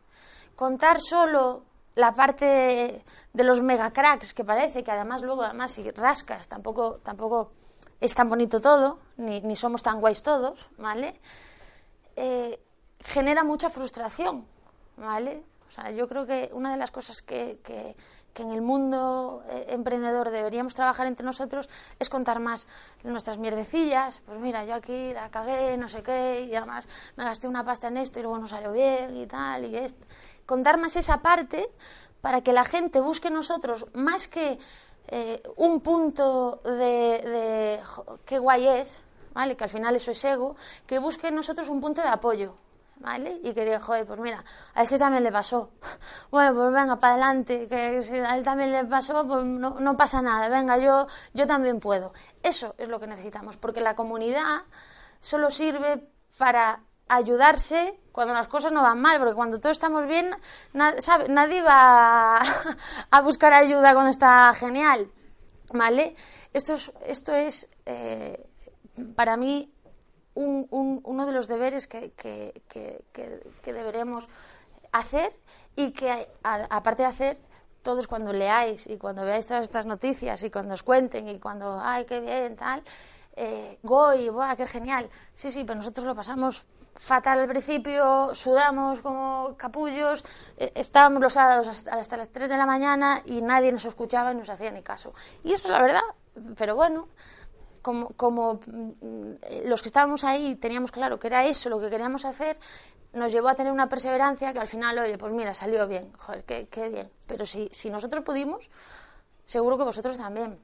Contar 0.54 1.00
solo 1.00 1.62
la 1.96 2.12
parte 2.12 3.04
de 3.32 3.44
los 3.44 3.60
mega 3.60 3.90
cracks, 3.90 4.32
que 4.32 4.44
parece 4.44 4.84
que 4.84 4.90
además 4.90 5.22
luego, 5.22 5.42
además, 5.42 5.72
si 5.72 5.90
rascas, 5.90 6.46
tampoco, 6.46 7.00
tampoco 7.02 7.52
es 8.00 8.14
tan 8.14 8.28
bonito 8.28 8.60
todo, 8.60 9.00
ni, 9.16 9.40
ni 9.40 9.56
somos 9.56 9.82
tan 9.82 9.98
guays 10.00 10.22
todos, 10.22 10.68
¿vale? 10.76 11.18
Eh, 12.14 12.60
genera 13.02 13.44
mucha 13.44 13.70
frustración, 13.70 14.46
¿vale? 14.96 15.42
O 15.68 15.70
sea, 15.70 15.90
yo 15.90 16.06
creo 16.06 16.26
que 16.26 16.50
una 16.52 16.70
de 16.70 16.76
las 16.76 16.90
cosas 16.90 17.22
que, 17.22 17.60
que, 17.64 17.96
en 18.36 18.50
el 18.50 18.60
mundo 18.60 19.42
eh, 19.48 19.68
emprendedor 19.70 20.28
deberíamos 20.28 20.74
trabajar 20.74 21.06
entre 21.06 21.24
nosotros 21.24 21.70
es 21.98 22.10
contar 22.10 22.38
más 22.38 22.68
nuestras 23.02 23.38
mierdecillas. 23.38 24.20
Pues 24.26 24.38
mira, 24.38 24.66
yo 24.66 24.74
aquí 24.74 25.14
la 25.14 25.30
cagué, 25.30 25.78
no 25.78 25.88
sé 25.88 26.02
qué, 26.02 26.42
y 26.42 26.54
además 26.54 26.86
me 27.16 27.24
gasté 27.24 27.48
una 27.48 27.64
pasta 27.64 27.88
en 27.88 27.96
esto 27.96 28.18
y 28.18 28.22
luego 28.22 28.36
no 28.36 28.46
salió 28.46 28.72
bien 28.72 29.16
y 29.16 29.26
tal, 29.26 29.64
y 29.64 29.76
esto. 29.76 30.06
Contar 30.46 30.78
más 30.78 30.96
esa 30.96 31.20
parte 31.22 31.68
para 32.20 32.40
que 32.40 32.52
la 32.52 32.64
gente 32.64 33.00
busque 33.00 33.30
nosotros 33.30 33.86
más 33.94 34.28
que 34.28 34.58
eh, 35.08 35.42
un 35.56 35.80
punto 35.80 36.60
de, 36.64 36.70
de 36.70 37.80
qué 38.24 38.38
guay 38.38 38.66
es, 38.66 38.98
¿vale? 39.34 39.56
que 39.56 39.64
al 39.64 39.70
final 39.70 39.94
eso 39.94 40.10
es 40.10 40.24
ego, 40.24 40.56
que 40.86 40.98
busque 40.98 41.30
nosotros 41.30 41.68
un 41.68 41.80
punto 41.80 42.02
de 42.02 42.08
apoyo. 42.08 42.56
¿vale? 42.98 43.40
Y 43.42 43.52
que 43.52 43.64
diga, 43.64 43.80
joder, 43.80 44.06
pues 44.06 44.18
mira, 44.18 44.44
a 44.74 44.82
este 44.82 44.98
también 44.98 45.22
le 45.22 45.32
pasó. 45.32 45.70
Bueno, 46.30 46.54
pues 46.54 46.72
venga, 46.72 46.96
para 46.96 47.14
adelante, 47.14 47.68
que 47.68 48.02
si 48.02 48.16
a 48.16 48.36
él 48.36 48.44
también 48.44 48.72
le 48.72 48.84
pasó, 48.84 49.26
pues 49.26 49.44
no, 49.44 49.78
no, 49.80 49.96
pasa 49.96 50.20
nada, 50.20 50.48
venga, 50.48 50.78
yo, 50.78 51.06
yo 51.34 51.46
también 51.46 51.80
puedo. 51.80 52.12
Eso 52.42 52.74
es 52.78 52.88
lo 52.88 52.98
que 53.00 53.06
necesitamos, 53.06 53.56
porque 53.56 53.80
la 53.80 53.94
comunidad 53.94 54.62
solo 55.20 55.50
sirve 55.50 56.08
para 56.38 56.80
ayudarse 57.08 57.98
cuando 58.12 58.34
las 58.34 58.48
cosas 58.48 58.72
no 58.72 58.82
van 58.82 59.00
mal, 59.00 59.18
porque 59.18 59.34
cuando 59.34 59.60
todos 59.60 59.76
estamos 59.76 60.06
bien, 60.06 60.30
nadie 60.72 61.62
va 61.62 62.38
a, 63.10 63.20
buscar 63.20 63.52
ayuda 63.52 63.92
cuando 63.92 64.10
está 64.10 64.52
genial, 64.54 65.10
¿vale? 65.72 66.14
Esto 66.52 66.74
es, 66.74 66.92
esto 67.06 67.34
es 67.34 67.68
eh, 67.84 68.48
para 69.14 69.36
mí 69.36 69.70
un, 70.34 70.66
uno 70.70 71.26
de 71.26 71.32
los 71.32 71.46
deberes 71.48 71.86
que, 71.86 72.12
que, 72.12 72.52
deberemos 73.64 74.28
hacer 74.92 75.34
y 75.76 75.92
que, 75.92 76.28
aparte 76.42 77.02
de 77.02 77.08
hacer, 77.08 77.38
todos 77.82 78.08
cuando 78.08 78.32
leáis 78.32 78.86
y 78.86 78.96
cuando 78.96 79.24
veáis 79.24 79.46
todas 79.46 79.62
estas 79.62 79.86
noticias 79.86 80.42
y 80.42 80.50
cuando 80.50 80.74
os 80.74 80.82
cuenten 80.82 81.28
y 81.28 81.38
cuando, 81.38 81.80
ay, 81.80 82.04
qué 82.04 82.20
bien, 82.20 82.56
tal, 82.56 82.82
eh, 83.36 83.78
Goy, 83.82 84.30
qué 84.56 84.66
genial. 84.66 85.08
Sí, 85.34 85.50
sí, 85.50 85.62
pero 85.64 85.76
nosotros 85.76 86.04
lo 86.06 86.14
pasamos 86.14 86.66
fatal 86.96 87.40
al 87.40 87.48
principio, 87.48 88.34
sudamos 88.34 89.02
como 89.02 89.56
capullos, 89.56 90.24
eh, 90.56 90.72
estábamos 90.74 91.20
los 91.20 91.32
sábados 91.32 91.68
hasta, 91.68 91.94
hasta, 91.94 92.16
las 92.16 92.30
3 92.30 92.48
de 92.48 92.56
la 92.56 92.66
mañana 92.66 93.22
y 93.26 93.42
nadie 93.42 93.72
nos 93.72 93.84
escuchaba 93.84 94.32
y 94.32 94.36
nos 94.36 94.50
hacía 94.50 94.70
ni 94.70 94.82
caso. 94.82 95.12
Y 95.44 95.52
eso 95.52 95.64
es 95.64 95.70
la 95.70 95.82
verdad, 95.82 96.02
pero 96.56 96.74
bueno, 96.74 97.08
como, 97.82 98.08
como 98.10 98.54
mm, 98.66 99.66
los 99.66 99.82
que 99.82 99.88
estábamos 99.88 100.24
ahí 100.24 100.56
teníamos 100.56 100.90
claro 100.90 101.18
que 101.18 101.28
era 101.28 101.44
eso 101.46 101.70
lo 101.70 101.78
que 101.80 101.90
queríamos 101.90 102.24
hacer, 102.24 102.58
nos 103.12 103.32
llevó 103.32 103.48
a 103.48 103.54
tener 103.54 103.72
una 103.72 103.88
perseverancia 103.88 104.52
que 104.52 104.58
al 104.58 104.68
final, 104.68 104.98
oye, 104.98 105.16
pues 105.16 105.32
mira, 105.32 105.54
salió 105.54 105.86
bien, 105.86 106.12
joder, 106.18 106.44
qué, 106.44 106.68
qué 106.68 106.88
bien. 106.88 107.10
Pero 107.26 107.46
si, 107.46 107.68
si 107.72 107.90
nosotros 107.90 108.22
pudimos, 108.22 108.68
seguro 109.46 109.78
que 109.78 109.84
vosotros 109.84 110.16
también, 110.16 110.58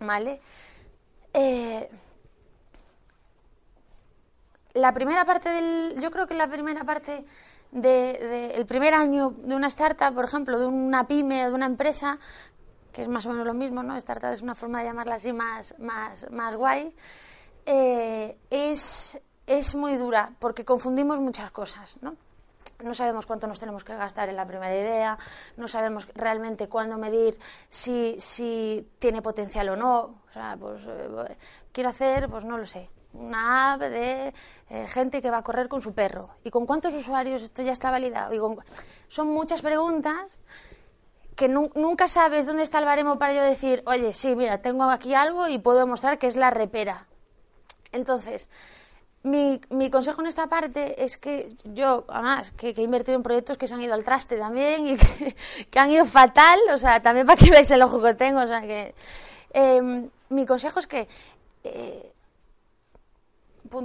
¿vale? 0.00 0.40
Eh, 1.34 1.90
la 4.74 4.92
primera 4.92 5.24
parte 5.24 5.48
del, 5.48 6.00
yo 6.00 6.10
creo 6.10 6.26
que 6.26 6.34
la 6.34 6.48
primera 6.48 6.84
parte 6.84 7.24
del 7.70 7.82
de, 7.82 8.50
el 8.54 8.66
primer 8.66 8.94
año 8.94 9.34
de 9.38 9.54
una 9.54 9.68
startup, 9.68 10.14
por 10.14 10.24
ejemplo, 10.24 10.58
de 10.58 10.66
una 10.66 11.06
pyme, 11.06 11.46
de 11.46 11.52
una 11.52 11.66
empresa, 11.66 12.18
que 12.92 13.02
es 13.02 13.08
más 13.08 13.24
o 13.26 13.30
menos 13.30 13.46
lo 13.46 13.54
mismo, 13.54 13.82
¿no? 13.82 13.96
Startup 13.96 14.30
es 14.30 14.42
una 14.42 14.54
forma 14.54 14.80
de 14.80 14.84
llamarla 14.86 15.14
así 15.14 15.32
más, 15.32 15.74
más, 15.78 16.30
más 16.30 16.56
guay, 16.56 16.94
eh, 17.64 18.36
es, 18.50 19.20
es 19.46 19.74
muy 19.74 19.96
dura 19.96 20.32
porque 20.38 20.64
confundimos 20.64 21.20
muchas 21.20 21.50
cosas, 21.50 21.96
¿no? 22.02 22.16
no 22.82 22.94
sabemos 22.94 23.26
cuánto 23.26 23.46
nos 23.46 23.58
tenemos 23.58 23.84
que 23.84 23.94
gastar 23.94 24.28
en 24.28 24.36
la 24.36 24.46
primera 24.46 24.74
idea, 24.74 25.18
no 25.56 25.68
sabemos 25.68 26.08
realmente 26.14 26.68
cuándo 26.68 26.98
medir 26.98 27.38
si, 27.68 28.16
si 28.18 28.88
tiene 28.98 29.22
potencial 29.22 29.68
o 29.70 29.76
no. 29.76 30.00
O 30.28 30.32
sea, 30.32 30.56
pues 30.58 30.82
eh, 30.86 31.36
quiero 31.72 31.90
hacer, 31.90 32.28
pues 32.28 32.44
no 32.44 32.58
lo 32.58 32.66
sé, 32.66 32.88
una 33.14 33.74
app 33.74 33.80
de 33.80 34.34
eh, 34.70 34.86
gente 34.88 35.20
que 35.20 35.30
va 35.30 35.38
a 35.38 35.42
correr 35.42 35.68
con 35.68 35.82
su 35.82 35.94
perro. 35.94 36.30
¿Y 36.44 36.50
con 36.50 36.66
cuántos 36.66 36.94
usuarios 36.94 37.42
esto 37.42 37.62
ya 37.62 37.72
está 37.72 37.90
validado? 37.90 38.34
Y 38.34 38.38
Son 39.08 39.28
muchas 39.28 39.62
preguntas 39.62 40.26
que 41.36 41.48
nunca 41.48 42.08
sabes 42.08 42.46
dónde 42.46 42.62
está 42.62 42.78
el 42.78 42.84
baremo 42.84 43.18
para 43.18 43.32
yo 43.32 43.42
decir, 43.42 43.82
oye, 43.86 44.12
sí, 44.12 44.36
mira, 44.36 44.58
tengo 44.58 44.84
aquí 44.84 45.14
algo 45.14 45.48
y 45.48 45.58
puedo 45.58 45.78
demostrar 45.78 46.18
que 46.18 46.26
es 46.26 46.36
la 46.36 46.50
repera. 46.50 47.06
Entonces, 47.90 48.48
mi, 49.22 49.60
mi, 49.70 49.90
consejo 49.90 50.20
en 50.20 50.26
esta 50.26 50.48
parte 50.48 51.04
es 51.04 51.16
que 51.16 51.54
yo, 51.64 52.04
además, 52.08 52.52
que, 52.52 52.70
he 52.70 52.82
invertido 52.82 53.16
en 53.16 53.22
proyectos 53.22 53.56
que 53.56 53.68
se 53.68 53.74
han 53.74 53.82
ido 53.82 53.94
al 53.94 54.04
traste 54.04 54.36
también 54.36 54.86
y 54.86 54.96
que, 55.70 55.78
han 55.78 55.90
ido 55.90 56.04
fatal, 56.04 56.58
o 56.72 56.78
sea, 56.78 57.00
también 57.00 57.26
para 57.26 57.38
que 57.38 57.50
veáis 57.50 57.70
el 57.70 57.82
ojo 57.82 58.02
que 58.02 58.14
tengo, 58.14 58.40
o 58.40 58.46
sea, 58.46 58.60
que 58.62 58.94
em, 59.52 60.08
mi 60.28 60.44
consejo 60.44 60.80
es 60.80 60.86
que, 60.86 61.08
eh, 61.64 62.11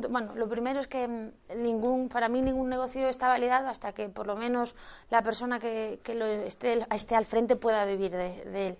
bueno, 0.10 0.36
lo 0.36 0.48
primero 0.48 0.80
es 0.80 0.88
que 0.88 1.32
ningún, 1.56 2.10
para 2.10 2.30
mí 2.30 2.42
ningún 2.42 2.70
negocio 2.70 3.08
está 3.08 3.28
validado 3.28 3.68
hasta 3.70 3.94
que 3.94 4.10
por 4.10 4.28
lo 4.28 4.36
menos 4.36 4.76
la 5.10 5.22
persona 5.22 5.60
que, 5.60 6.00
lo 6.14 6.26
esté, 6.26 6.86
al 7.16 7.26
frente 7.26 7.56
pueda 7.56 7.86
vivir 7.86 8.12
de 8.12 8.68
él. 8.68 8.78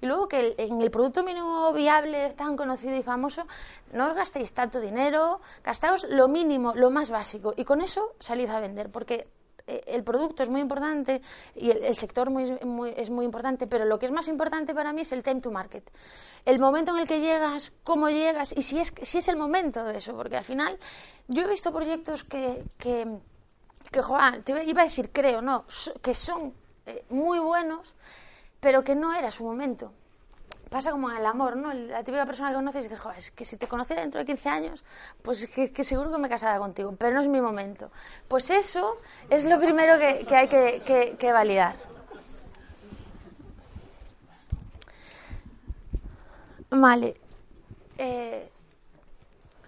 Y 0.00 0.06
luego 0.06 0.28
que 0.28 0.54
en 0.58 0.80
el 0.82 0.90
producto 0.90 1.22
mínimo 1.22 1.72
viable 1.72 2.32
tan 2.34 2.56
conocido 2.56 2.94
y 2.94 3.02
famoso, 3.02 3.46
no 3.92 4.06
os 4.06 4.14
gastéis 4.14 4.52
tanto 4.52 4.80
dinero, 4.80 5.40
gastaos 5.64 6.04
lo 6.04 6.28
mínimo, 6.28 6.74
lo 6.74 6.90
más 6.90 7.10
básico, 7.10 7.54
y 7.56 7.64
con 7.64 7.80
eso 7.80 8.14
salid 8.18 8.50
a 8.50 8.60
vender, 8.60 8.90
porque 8.90 9.28
el 9.86 10.04
producto 10.04 10.42
es 10.42 10.48
muy 10.48 10.60
importante 10.60 11.22
y 11.54 11.70
el, 11.70 11.94
sector 11.94 12.28
es 12.96 13.10
muy 13.10 13.24
importante, 13.24 13.66
pero 13.66 13.84
lo 13.84 13.98
que 13.98 14.06
es 14.06 14.12
más 14.12 14.28
importante 14.28 14.74
para 14.74 14.92
mí 14.92 15.02
es 15.02 15.12
el 15.12 15.22
time 15.22 15.40
to 15.40 15.50
market. 15.50 15.90
El 16.44 16.58
momento 16.58 16.92
en 16.92 16.98
el 16.98 17.06
que 17.06 17.20
llegas, 17.20 17.72
cómo 17.84 18.08
llegas 18.08 18.52
y 18.56 18.62
si 18.62 18.78
es, 18.78 18.92
si 19.02 19.18
es 19.18 19.28
el 19.28 19.36
momento 19.36 19.84
de 19.84 19.98
eso, 19.98 20.16
porque 20.16 20.36
al 20.36 20.44
final 20.44 20.78
yo 21.28 21.42
he 21.42 21.48
visto 21.48 21.72
proyectos 21.72 22.24
que, 22.24 22.64
que, 22.78 23.06
que 23.90 24.02
te 24.44 24.64
iba 24.64 24.82
a 24.82 24.84
decir, 24.84 25.10
creo, 25.12 25.42
no, 25.42 25.64
que 26.02 26.14
son 26.14 26.54
eh, 26.86 27.04
muy 27.10 27.38
buenos, 27.38 27.94
pero 28.58 28.82
que 28.82 28.94
no 28.94 29.14
era 29.14 29.30
su 29.30 29.44
momento. 29.44 29.92
Pasa 30.70 30.92
como 30.92 31.10
en 31.10 31.16
el 31.16 31.26
amor, 31.26 31.56
¿no? 31.56 31.72
La 31.74 32.04
típica 32.04 32.24
persona 32.24 32.50
que 32.50 32.54
conoces 32.54 32.84
dices, 32.84 33.00
Joder, 33.00 33.18
es 33.18 33.32
que 33.32 33.44
si 33.44 33.56
te 33.56 33.66
conociera 33.66 34.02
dentro 34.02 34.20
de 34.20 34.24
15 34.24 34.48
años, 34.48 34.84
pues 35.20 35.48
que, 35.48 35.82
seguro 35.82 36.12
que 36.12 36.18
me 36.18 36.28
casara 36.28 36.60
contigo, 36.60 36.94
pero 36.96 37.12
no 37.12 37.20
es 37.20 37.26
mi 37.26 37.40
momento. 37.40 37.90
Pues 38.28 38.50
eso 38.50 38.98
es 39.28 39.44
lo 39.46 39.58
primero 39.58 39.98
que, 39.98 40.24
hay 40.32 40.46
que, 40.46 41.16
que, 41.18 41.32
validar. 41.32 41.74
Vale. 46.70 47.16
Eh, 47.98 48.48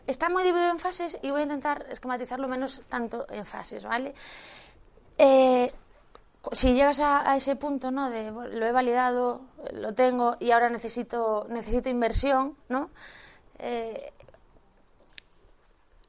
está 0.06 0.28
muy 0.28 0.44
dividido 0.44 0.70
en 0.70 0.78
fases 0.78 1.18
y 1.20 1.32
voy 1.32 1.40
a 1.40 1.42
intentar 1.42 1.84
esquematizarlo 1.90 2.46
menos 2.46 2.80
tanto 2.88 3.26
en 3.28 3.44
fases, 3.44 3.84
¿vale? 3.84 4.14
Eh, 5.18 5.72
si 6.50 6.74
llegas 6.74 6.98
a, 7.00 7.36
ese 7.36 7.56
punto, 7.56 7.90
¿no? 7.90 8.10
De 8.10 8.30
lo 8.30 8.66
he 8.66 8.72
validado, 8.72 9.42
lo 9.72 9.94
tengo 9.94 10.36
y 10.40 10.50
ahora 10.50 10.68
necesito, 10.68 11.46
necesito 11.48 11.88
inversión, 11.88 12.56
¿no? 12.68 12.90
Eh, 13.58 14.12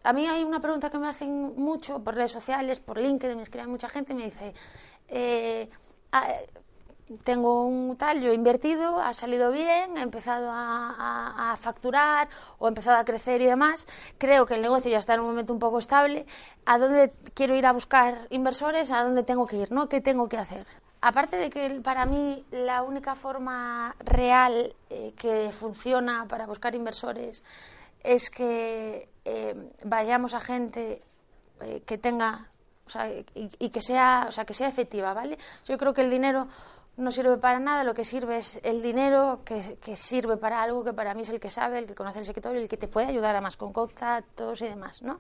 a 0.04 0.12
mí 0.12 0.28
hay 0.28 0.44
una 0.44 0.60
pregunta 0.60 0.90
que 0.90 0.98
me 0.98 1.08
hacen 1.08 1.54
mucho 1.56 2.04
por 2.04 2.16
redes 2.16 2.32
sociales, 2.32 2.80
por 2.80 2.98
LinkedIn, 2.98 3.38
me 3.38 3.44
escribe 3.44 3.68
mucha 3.68 3.88
gente 3.88 4.14
y 4.14 4.16
me 4.16 4.26
dice, 4.26 4.54
eh, 5.08 5.70
ah, 6.12 6.28
tengo 7.24 7.66
un 7.66 7.96
tal, 7.98 8.22
yo 8.22 8.32
he 8.32 8.36
invertido, 8.36 9.00
ha 9.00 9.14
salido 9.14 9.52
bien, 9.52 9.98
he 9.98 10.02
empezado 10.02 10.50
a, 10.52 11.56
facturar 11.60 12.30
o 12.60 12.68
he 12.68 12.70
empezado 12.70 12.98
a 12.98 13.06
crecer 13.06 13.42
y 13.42 13.46
demás. 13.46 13.86
Creo 14.18 14.46
que 14.46 14.56
el 14.56 14.62
negocio 14.62 14.92
ya 14.92 14.98
está 14.98 15.14
en 15.14 15.22
un 15.22 15.28
momento 15.28 15.54
un 15.54 15.60
poco 15.60 15.80
estable. 15.80 16.26
¿A 16.66 16.78
dónde 16.78 17.14
quiero 17.34 17.56
ir 17.56 17.66
a 17.66 17.72
buscar 17.72 18.28
inversores? 18.30 18.92
¿A 18.92 19.04
dónde 19.04 19.24
tengo 19.24 19.46
que 19.46 19.58
ir? 19.58 19.72
¿no? 19.72 19.88
¿Qué 19.88 20.02
tengo 20.02 20.28
que 20.28 20.38
hacer? 20.38 20.66
Aparte 21.02 21.36
de 21.38 21.50
que 21.50 21.82
para 21.82 22.06
mí 22.06 22.46
la 22.52 22.82
única 22.82 23.16
forma 23.16 23.96
real 24.00 24.74
eh, 24.90 25.14
que 25.18 25.52
funciona 25.52 26.26
para 26.28 26.46
buscar 26.46 26.76
inversores 26.76 27.44
es 28.02 28.30
que 28.30 29.10
eh, 29.26 29.72
vayamos 29.84 30.34
a 30.34 30.40
gente 30.40 31.02
eh, 31.62 31.84
que 31.86 31.98
tenga 31.98 32.48
o 32.86 32.90
sea, 32.90 33.10
y, 33.10 33.70
que 33.70 33.82
sea, 33.82 34.26
o 34.28 34.32
sea, 34.32 34.46
que 34.46 34.54
sea 34.54 34.68
efectiva, 34.68 35.14
¿vale? 35.14 35.38
Yo 35.66 35.78
creo 35.78 35.94
que 35.94 36.02
el 36.02 36.10
dinero 36.10 36.48
no 36.96 37.12
sirve 37.12 37.38
para 37.38 37.60
nada, 37.60 37.84
lo 37.84 37.94
que 37.94 38.06
sirve 38.06 38.38
es 38.38 38.60
el 38.64 38.82
dinero, 38.82 39.42
que, 39.44 39.78
que, 39.82 39.96
sirve 39.96 40.38
para 40.38 40.62
algo 40.62 40.84
que 40.84 40.94
para 40.94 41.14
mí 41.14 41.24
es 41.24 41.30
el 41.30 41.40
que 41.40 41.50
sabe, 41.50 41.80
el 41.80 41.88
que 41.88 41.96
conoce 41.96 42.20
el 42.20 42.26
sector 42.26 42.56
el 42.56 42.68
que 42.68 42.78
te 42.78 42.88
puede 42.88 43.08
ayudar 43.08 43.36
a 43.36 43.42
más 43.42 43.58
con 43.58 43.74
contactos 43.74 44.62
y 44.62 44.66
demás. 44.66 45.02
¿no? 45.02 45.20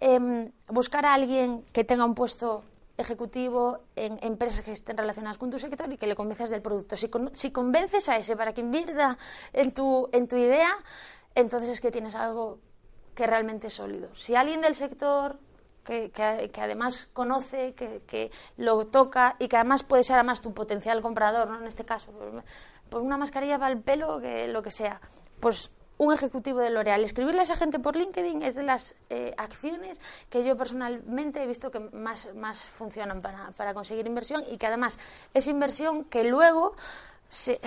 Em, 0.00 0.50
buscar 0.68 1.04
a 1.04 1.14
alguien 1.14 1.64
que 1.72 1.84
tenga 1.84 2.04
un 2.04 2.14
puesto 2.14 2.64
ejecutivo 2.96 3.80
en 3.96 4.18
empresas 4.22 4.62
que 4.62 4.72
estén 4.72 4.96
relacionadas 4.96 5.36
con 5.36 5.50
tu 5.50 5.58
sector 5.58 5.92
y 5.92 5.98
que 5.98 6.06
le 6.06 6.14
convences 6.14 6.48
del 6.48 6.62
producto. 6.62 6.96
Si, 6.96 7.10
si 7.32 7.50
convences 7.50 8.08
a 8.08 8.16
ese 8.16 8.36
para 8.36 8.54
que 8.54 8.60
invierta 8.62 9.18
en 9.52 9.72
tu, 9.72 10.08
en 10.12 10.26
tu 10.28 10.36
idea, 10.36 10.74
entonces 11.34 11.68
es 11.68 11.80
que 11.80 11.90
tienes 11.90 12.14
algo 12.14 12.60
que 13.14 13.26
realmente 13.26 13.66
es 13.66 13.74
sólido. 13.74 14.14
Si 14.14 14.34
alguien 14.34 14.60
del 14.60 14.74
sector 14.74 15.38
que, 15.84 16.10
que, 16.10 16.60
además 16.60 17.08
conoce, 17.12 17.74
que, 17.74 18.02
que, 18.06 18.30
lo 18.56 18.86
toca 18.86 19.36
y 19.38 19.48
que 19.48 19.56
además 19.56 19.82
puede 19.82 20.02
ser 20.02 20.16
además 20.16 20.40
tu 20.40 20.52
potencial 20.52 21.02
comprador, 21.02 21.48
¿no? 21.48 21.60
En 21.60 21.66
este 21.66 21.84
caso, 21.84 22.10
pues, 22.90 23.02
una 23.02 23.16
mascarilla 23.16 23.58
para 23.58 23.72
el 23.72 23.80
pelo, 23.80 24.20
que 24.20 24.48
lo 24.48 24.62
que 24.62 24.70
sea. 24.70 25.00
Pues 25.40 25.70
un 25.98 26.12
ejecutivo 26.12 26.60
de 26.60 26.70
L'Oreal. 26.70 27.04
Escribirle 27.04 27.40
a 27.40 27.44
esa 27.44 27.56
gente 27.56 27.78
por 27.78 27.96
LinkedIn 27.96 28.42
es 28.42 28.54
de 28.54 28.62
las 28.62 28.94
eh, 29.10 29.34
acciones 29.36 30.00
que 30.28 30.42
yo 30.42 30.56
personalmente 30.56 31.42
he 31.42 31.46
visto 31.46 31.70
que 31.70 31.80
más, 31.80 32.34
más 32.34 32.58
funcionan 32.58 33.22
para, 33.22 33.52
para 33.52 33.74
conseguir 33.74 34.06
inversión 34.06 34.42
y 34.50 34.56
que 34.56 34.66
además 34.66 34.98
es 35.34 35.46
inversión 35.46 36.04
que 36.04 36.24
luego 36.24 36.74
se, 37.28 37.60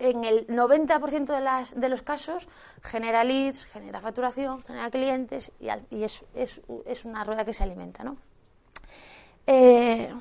en 0.00 0.24
el 0.24 0.46
90% 0.46 1.26
de, 1.26 1.40
las, 1.40 1.78
de 1.78 1.88
los 1.88 2.02
casos 2.02 2.48
genera 2.82 3.22
leads, 3.22 3.66
genera 3.66 4.00
facturación, 4.00 4.62
genera 4.64 4.90
clientes 4.90 5.52
y, 5.60 5.68
es, 6.02 6.24
es, 6.34 6.60
es, 6.86 7.04
una 7.04 7.22
rueda 7.22 7.44
que 7.44 7.52
se 7.52 7.62
alimenta. 7.62 8.02
¿no? 8.02 8.16
Eh, 9.46 10.12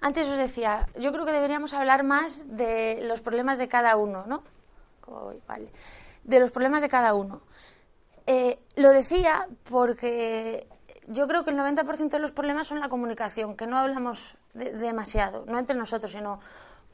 antes 0.00 0.28
os 0.28 0.38
decía, 0.38 0.88
yo 0.98 1.12
creo 1.12 1.26
que 1.26 1.32
deberíamos 1.32 1.74
hablar 1.74 2.04
más 2.04 2.42
de 2.56 3.00
los 3.02 3.20
problemas 3.20 3.58
de 3.58 3.68
cada 3.68 3.96
uno, 3.96 4.24
¿no? 4.26 4.42
Vale. 5.46 5.68
De 6.24 6.40
los 6.40 6.50
problemas 6.50 6.80
de 6.80 6.88
cada 6.88 7.12
uno. 7.12 7.42
Eh, 8.26 8.58
lo 8.76 8.90
decía 8.90 9.46
porque 9.68 10.66
yo 11.08 11.26
creo 11.28 11.44
que 11.44 11.50
el 11.50 11.58
90% 11.58 12.08
de 12.10 12.18
los 12.18 12.32
problemas 12.32 12.66
son 12.66 12.80
la 12.80 12.88
comunicación, 12.88 13.56
que 13.56 13.66
no 13.66 13.78
hablamos 13.78 14.36
demasiado, 14.54 15.44
no 15.46 15.58
entre 15.58 15.76
nosotros, 15.76 16.12
sino 16.12 16.40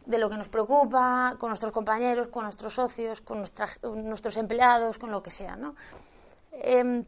de 0.07 0.19
lo 0.19 0.29
que 0.29 0.37
nos 0.37 0.49
preocupa, 0.49 1.37
con 1.39 1.51
nuestros 1.51 1.73
compañeros, 1.73 2.29
con 2.29 2.45
nuestros 2.45 2.75
socios, 2.75 3.21
con 3.21 3.39
nuestros 3.39 4.37
empleados, 4.37 4.99
con 4.99 5.11
lo 5.11 5.23
que 5.23 5.31
sea, 5.31 5.57
¿no? 5.57 5.75
Em, 6.53 7.05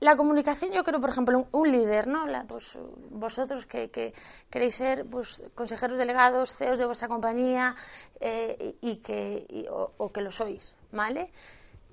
la 0.00 0.16
comunicación, 0.16 0.72
yo 0.72 0.84
creo, 0.84 1.00
por 1.00 1.08
ejemplo, 1.08 1.48
un, 1.52 1.72
líder, 1.72 2.06
¿no? 2.06 2.26
pues, 2.46 2.78
vosotros 3.10 3.66
que, 3.66 4.12
queréis 4.50 4.74
ser 4.74 5.06
pues, 5.06 5.42
consejeros 5.54 5.96
delegados, 5.96 6.54
CEOs 6.54 6.78
de 6.78 6.84
vuestra 6.84 7.08
compañía 7.08 7.74
eh, 8.20 8.76
y, 8.82 8.96
que, 8.96 9.66
o, 9.70 10.12
que 10.12 10.20
lo 10.20 10.30
sois, 10.30 10.74
¿vale? 10.92 11.32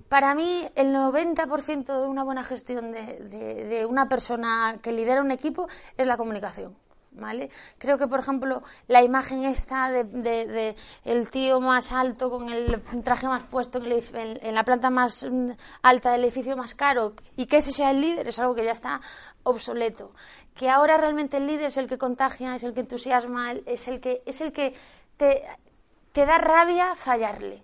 Para 0.08 0.34
mí, 0.34 0.68
el 0.74 0.94
90% 0.94 2.00
de 2.00 2.06
una 2.06 2.24
buena 2.24 2.44
gestión 2.44 2.92
de, 2.92 3.86
una 3.88 4.08
persona 4.08 4.78
que 4.82 4.92
lidera 4.92 5.22
un 5.22 5.30
equipo 5.30 5.68
es 5.96 6.06
la 6.06 6.16
comunicación. 6.16 6.76
¿Vale? 7.16 7.48
Creo 7.78 7.96
que, 7.96 8.08
por 8.08 8.18
ejemplo, 8.18 8.64
la 8.88 9.00
imagen 9.00 9.44
esta 9.44 9.92
de, 9.92 10.74
el 11.04 11.30
tío 11.30 11.60
más 11.60 11.92
alto 11.92 12.28
con 12.28 12.48
el 12.50 12.82
traje 13.04 13.28
más 13.28 13.44
puesto 13.44 13.80
en, 13.84 14.54
la 14.54 14.64
planta 14.64 14.90
más 14.90 15.24
mm, 15.24 15.50
alta 15.82 16.10
del 16.10 16.24
edificio 16.24 16.56
más 16.56 16.74
caro 16.74 17.14
y 17.36 17.46
que 17.46 17.58
ese 17.58 17.70
sea 17.70 17.92
el 17.92 18.00
líder 18.00 18.26
es 18.26 18.40
algo 18.40 18.56
que 18.56 18.64
ya 18.64 18.72
está 18.72 19.00
obsoleto. 19.44 20.12
Que 20.54 20.68
ahora 20.68 20.96
realmente 20.96 21.36
el 21.36 21.46
líder 21.46 21.66
es 21.66 21.76
el 21.76 21.86
que 21.86 21.98
contagia, 21.98 22.56
es 22.56 22.64
el 22.64 22.74
que 22.74 22.80
entusiasma, 22.80 23.52
es 23.52 23.86
el 23.86 24.00
que, 24.00 24.24
es 24.26 24.40
el 24.40 24.52
que 24.52 24.74
te 25.16 26.26
da 26.26 26.38
rabia 26.38 26.96
fallarle 26.96 27.63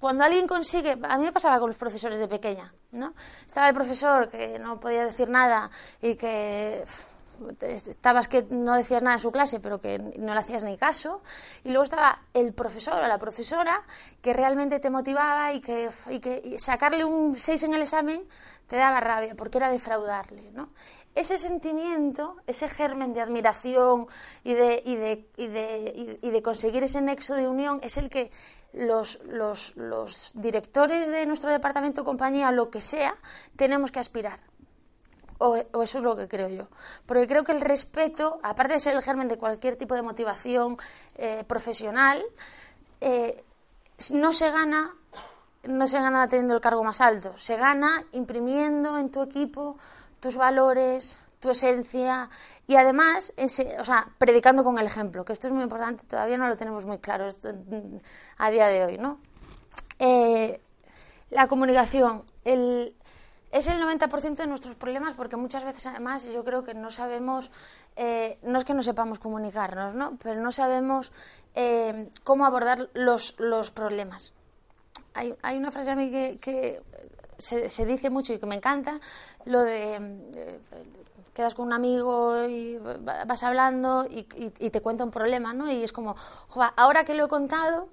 cuando 0.00 0.24
alguien 0.24 0.46
consigue, 0.46 0.92
a 0.92 1.18
mí 1.18 1.24
me 1.24 1.32
pasaba 1.32 1.58
con 1.60 1.68
los 1.68 1.76
profesores 1.76 2.18
de 2.18 2.26
pequeña, 2.26 2.72
¿no? 2.92 3.12
Estaba 3.46 3.68
el 3.68 3.74
profesor 3.74 4.30
que 4.30 4.58
no 4.58 4.80
podía 4.80 5.04
decir 5.04 5.28
nada 5.28 5.70
y 6.00 6.16
que 6.16 6.84
estabas 7.60 8.28
que 8.28 8.46
no 8.50 8.74
decías 8.74 9.02
nada 9.02 9.16
en 9.16 9.20
su 9.20 9.30
clase, 9.30 9.60
pero 9.60 9.80
que 9.80 9.98
no 9.98 10.34
le 10.34 10.40
hacías 10.40 10.64
ni 10.64 10.76
caso, 10.76 11.22
y 11.64 11.68
luego 11.68 11.84
estaba 11.84 12.22
el 12.34 12.52
profesor 12.52 13.02
o 13.02 13.06
la 13.06 13.18
profesora 13.18 13.82
que 14.20 14.32
realmente 14.32 14.80
te 14.80 14.90
motivaba 14.90 15.52
y 15.52 15.60
que, 15.60 15.90
y 16.08 16.20
que 16.20 16.56
sacarle 16.58 17.04
un 17.04 17.36
6 17.36 17.62
en 17.64 17.74
el 17.74 17.82
examen 17.82 18.26
te 18.66 18.76
daba 18.76 19.00
rabia, 19.00 19.34
porque 19.36 19.58
era 19.58 19.70
defraudarle, 19.70 20.50
¿no? 20.52 20.70
Ese 21.14 21.38
sentimiento, 21.38 22.36
ese 22.46 22.68
germen 22.68 23.12
de 23.12 23.20
admiración 23.20 24.06
y 24.44 24.54
de, 24.54 24.82
y 24.84 24.94
de, 24.94 25.28
y 25.36 25.46
de, 25.48 26.18
y 26.22 26.30
de 26.30 26.42
conseguir 26.42 26.84
ese 26.84 27.00
nexo 27.00 27.34
de 27.34 27.48
unión 27.48 27.80
es 27.82 27.96
el 27.96 28.08
que 28.08 28.30
los, 28.72 29.22
los, 29.24 29.76
los 29.76 30.32
directores 30.34 31.10
de 31.10 31.26
nuestro 31.26 31.50
departamento, 31.50 32.04
compañía, 32.04 32.52
lo 32.52 32.70
que 32.70 32.80
sea, 32.80 33.16
tenemos 33.56 33.90
que 33.90 33.98
aspirar. 33.98 34.40
O, 35.38 35.56
eso 35.56 35.98
es 35.98 36.04
lo 36.04 36.14
que 36.16 36.28
creo 36.28 36.48
yo. 36.48 36.68
Porque 37.06 37.26
creo 37.26 37.44
que 37.44 37.52
el 37.52 37.62
respeto, 37.62 38.38
aparte 38.42 38.74
de 38.74 38.80
ser 38.80 38.94
el 38.94 39.02
germen 39.02 39.26
de 39.26 39.38
cualquier 39.38 39.76
tipo 39.76 39.94
de 39.94 40.02
motivación 40.02 40.76
eh, 41.16 41.44
profesional, 41.46 42.22
eh, 43.00 43.42
no 44.12 44.32
se 44.32 44.50
gana 44.50 44.94
no 45.62 45.86
se 45.86 45.98
gana 45.98 46.26
teniendo 46.26 46.54
el 46.54 46.60
cargo 46.62 46.82
más 46.82 47.02
alto, 47.02 47.36
se 47.36 47.56
gana 47.56 48.02
imprimiendo 48.12 48.96
en 48.96 49.10
tu 49.10 49.22
equipo 49.22 49.76
tus 50.20 50.36
valores, 50.36 51.18
tu 51.40 51.50
esencia 51.50 52.28
y 52.66 52.76
además, 52.76 53.32
o 53.78 53.84
sea, 53.84 54.08
predicando 54.18 54.62
con 54.62 54.78
el 54.78 54.86
ejemplo, 54.86 55.24
que 55.24 55.32
esto 55.32 55.48
es 55.48 55.52
muy 55.52 55.64
importante, 55.64 56.04
todavía 56.04 56.38
no 56.38 56.46
lo 56.46 56.56
tenemos 56.56 56.84
muy 56.84 56.98
claro 56.98 57.26
a 58.38 58.50
día 58.50 58.66
de 58.68 58.84
hoy, 58.84 58.98
¿no? 58.98 59.18
Eh, 59.98 60.60
la 61.30 61.48
comunicación 61.48 62.24
el, 62.44 62.94
es 63.50 63.66
el 63.66 63.80
90% 63.80 64.36
de 64.36 64.46
nuestros 64.46 64.76
problemas 64.76 65.14
porque 65.14 65.36
muchas 65.36 65.64
veces 65.64 65.86
además 65.86 66.24
yo 66.24 66.44
creo 66.44 66.62
que 66.62 66.74
no 66.74 66.90
sabemos, 66.90 67.50
eh, 67.96 68.38
no 68.42 68.58
es 68.58 68.64
que 68.64 68.74
no 68.74 68.82
sepamos 68.82 69.18
comunicarnos, 69.18 69.94
¿no? 69.94 70.18
Pero 70.22 70.40
no 70.40 70.52
sabemos 70.52 71.12
eh, 71.54 72.10
cómo 72.24 72.44
abordar 72.44 72.90
los, 72.92 73.38
los 73.40 73.70
problemas. 73.70 74.34
Hay, 75.14 75.34
hay, 75.42 75.56
una 75.56 75.70
frase 75.70 75.90
a 75.90 75.96
mí 75.96 76.10
que 76.10 76.82
se, 77.40 77.68
se, 77.68 77.86
dice 77.86 78.10
mucho 78.10 78.32
y 78.32 78.38
que 78.38 78.46
me 78.46 78.54
encanta, 78.54 79.00
lo 79.44 79.60
de 79.60 80.60
quedas 81.40 81.54
con 81.54 81.66
un 81.66 81.72
amigo 81.72 82.46
y 82.46 82.78
vas 82.78 83.42
hablando 83.42 84.06
y, 84.08 84.24
te 84.24 84.80
cuenta 84.80 85.04
un 85.04 85.10
problema, 85.10 85.52
¿no? 85.52 85.70
Y 85.70 85.82
es 85.82 85.92
como, 85.92 86.16
ahora 86.76 87.04
que 87.04 87.14
lo 87.14 87.24
he 87.24 87.28
contado, 87.28 87.88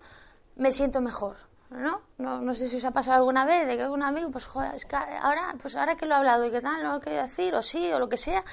me 0.56 0.72
siento 0.72 1.02
mejor, 1.02 1.38
¿no? 1.70 2.02
¿no? 2.18 2.42
No 2.42 2.56
sé 2.56 2.68
si 2.68 2.78
os 2.78 2.86
ha 2.86 2.92
pasado 2.92 3.18
alguna 3.18 3.46
vez 3.46 3.68
de 3.68 3.78
que 3.78 3.88
un 3.88 4.04
amigo, 4.04 4.32
pues 4.32 4.46
joder, 4.48 4.76
es 4.76 4.86
que 4.86 4.96
ahora, 4.96 5.56
pues 5.62 5.76
ahora 5.76 5.96
que 5.96 6.06
lo 6.06 6.16
he 6.16 6.18
hablado 6.18 6.46
y 6.46 6.52
qué 6.52 6.62
tal, 6.62 6.84
no 6.84 6.94
lo 6.94 7.00
quiero 7.00 7.22
decir, 7.22 7.54
o 7.56 7.62
sí, 7.62 7.92
o 7.94 8.00
lo 8.00 8.10
que 8.10 8.18
sea, 8.18 8.44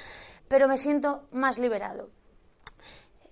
pero 0.47 0.67
me 0.67 0.77
siento 0.77 1.27
más 1.31 1.57
liberado. 1.57 2.09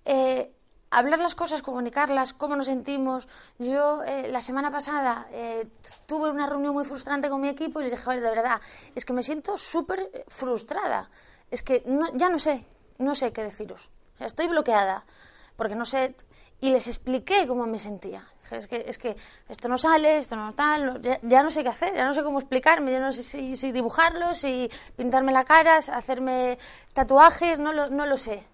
Eh, 0.05 0.51
hablar 0.97 1.19
las 1.19 1.35
cosas, 1.35 1.61
comunicarlas, 1.61 2.33
cómo 2.33 2.55
nos 2.55 2.67
sentimos. 2.67 3.27
Yo 3.59 4.03
eh, 4.03 4.29
la 4.31 4.41
semana 4.41 4.71
pasada 4.71 5.27
eh, 5.31 5.67
tuve 6.05 6.29
una 6.29 6.47
reunión 6.47 6.73
muy 6.73 6.85
frustrante 6.85 7.29
con 7.29 7.41
mi 7.41 7.49
equipo 7.49 7.81
y 7.81 7.85
les 7.85 7.93
dije, 7.93 8.11
de 8.11 8.29
verdad, 8.29 8.61
es 8.95 9.05
que 9.05 9.13
me 9.13 9.23
siento 9.23 9.57
súper 9.57 10.09
frustrada 10.27 11.09
es 11.53 11.61
que 11.61 11.83
ya 12.15 12.29
no 12.29 12.39
sé, 12.39 12.65
no 12.97 13.13
sé 13.13 13.31
qué 13.31 13.43
deciros. 13.43 13.91
estoy 14.19 14.47
bloqueada, 14.47 15.05
porque 15.55 15.75
no 15.75 15.85
sé... 15.85 16.15
Y 16.61 16.69
les 16.69 16.87
expliqué 16.87 17.45
cómo 17.45 17.65
me 17.65 17.77
sentía. 17.77 18.25
Es 18.49 18.67
que, 18.67 18.85
es 18.87 18.97
que 18.97 19.17
esto 19.49 19.67
no 19.67 19.77
sale, 19.77 20.17
esto 20.17 20.37
no 20.37 20.53
tal, 20.53 21.01
ya, 21.01 21.43
no 21.43 21.51
sé 21.51 21.61
qué 21.61 21.67
hacer, 21.67 21.93
ya 21.93 22.05
no 22.05 22.13
sé 22.13 22.23
cómo 22.23 22.39
explicarme, 22.39 22.93
ya 22.93 23.01
no 23.01 23.11
sé 23.11 23.21
si, 23.21 23.57
si 23.57 23.73
dibujarlo, 23.73 24.33
si 24.33 24.71
pintarme 24.95 25.33
la 25.33 25.43
cara, 25.43 25.75
hacerme 25.75 26.57
tatuajes, 26.93 27.59
no 27.59 27.73
lo, 27.73 27.89
no 27.89 28.05
lo 28.05 28.15
sé. 28.15 28.47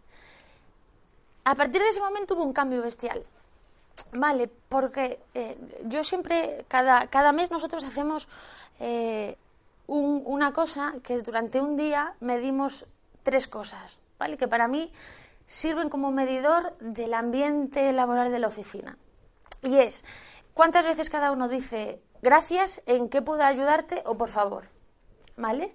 A 1.49 1.55
partir 1.55 1.81
de 1.81 1.89
ese 1.89 1.99
momento 1.99 2.35
hubo 2.35 2.43
un 2.43 2.53
cambio 2.53 2.83
bestial. 2.83 3.25
Vale, 4.13 4.51
porque 4.69 5.19
eh, 5.33 5.57
yo 5.85 6.03
siempre, 6.03 6.63
cada, 6.67 7.07
cada 7.07 7.31
mes 7.31 7.49
nosotros 7.49 7.83
hacemos 7.83 8.27
eh, 8.79 9.35
una 9.87 10.53
cosa 10.53 10.93
que 11.01 11.15
es 11.15 11.23
durante 11.23 11.59
un 11.59 11.75
día 11.75 12.13
medimos 12.19 12.85
tres 13.23 13.47
cosas, 13.47 13.97
¿vale? 14.19 14.37
Que 14.37 14.47
para 14.47 14.67
mí 14.67 14.91
sirven 15.47 15.89
como 15.89 16.11
medidor 16.11 16.77
del 16.81 17.15
ambiente 17.15 17.91
laboral 17.93 18.31
de 18.31 18.37
la 18.37 18.47
oficina. 18.47 18.99
Y 19.63 19.79
es, 19.79 20.05
¿cuántas 20.53 20.85
veces 20.85 21.09
cada 21.09 21.31
uno 21.31 21.47
dice 21.47 21.99
gracias, 22.21 22.83
en 22.85 23.09
qué 23.09 23.23
puedo 23.23 23.41
ayudarte 23.41 24.03
o 24.05 24.15
por 24.19 24.29
favor? 24.29 24.69
¿Vale? 25.35 25.73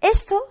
Esto 0.00 0.46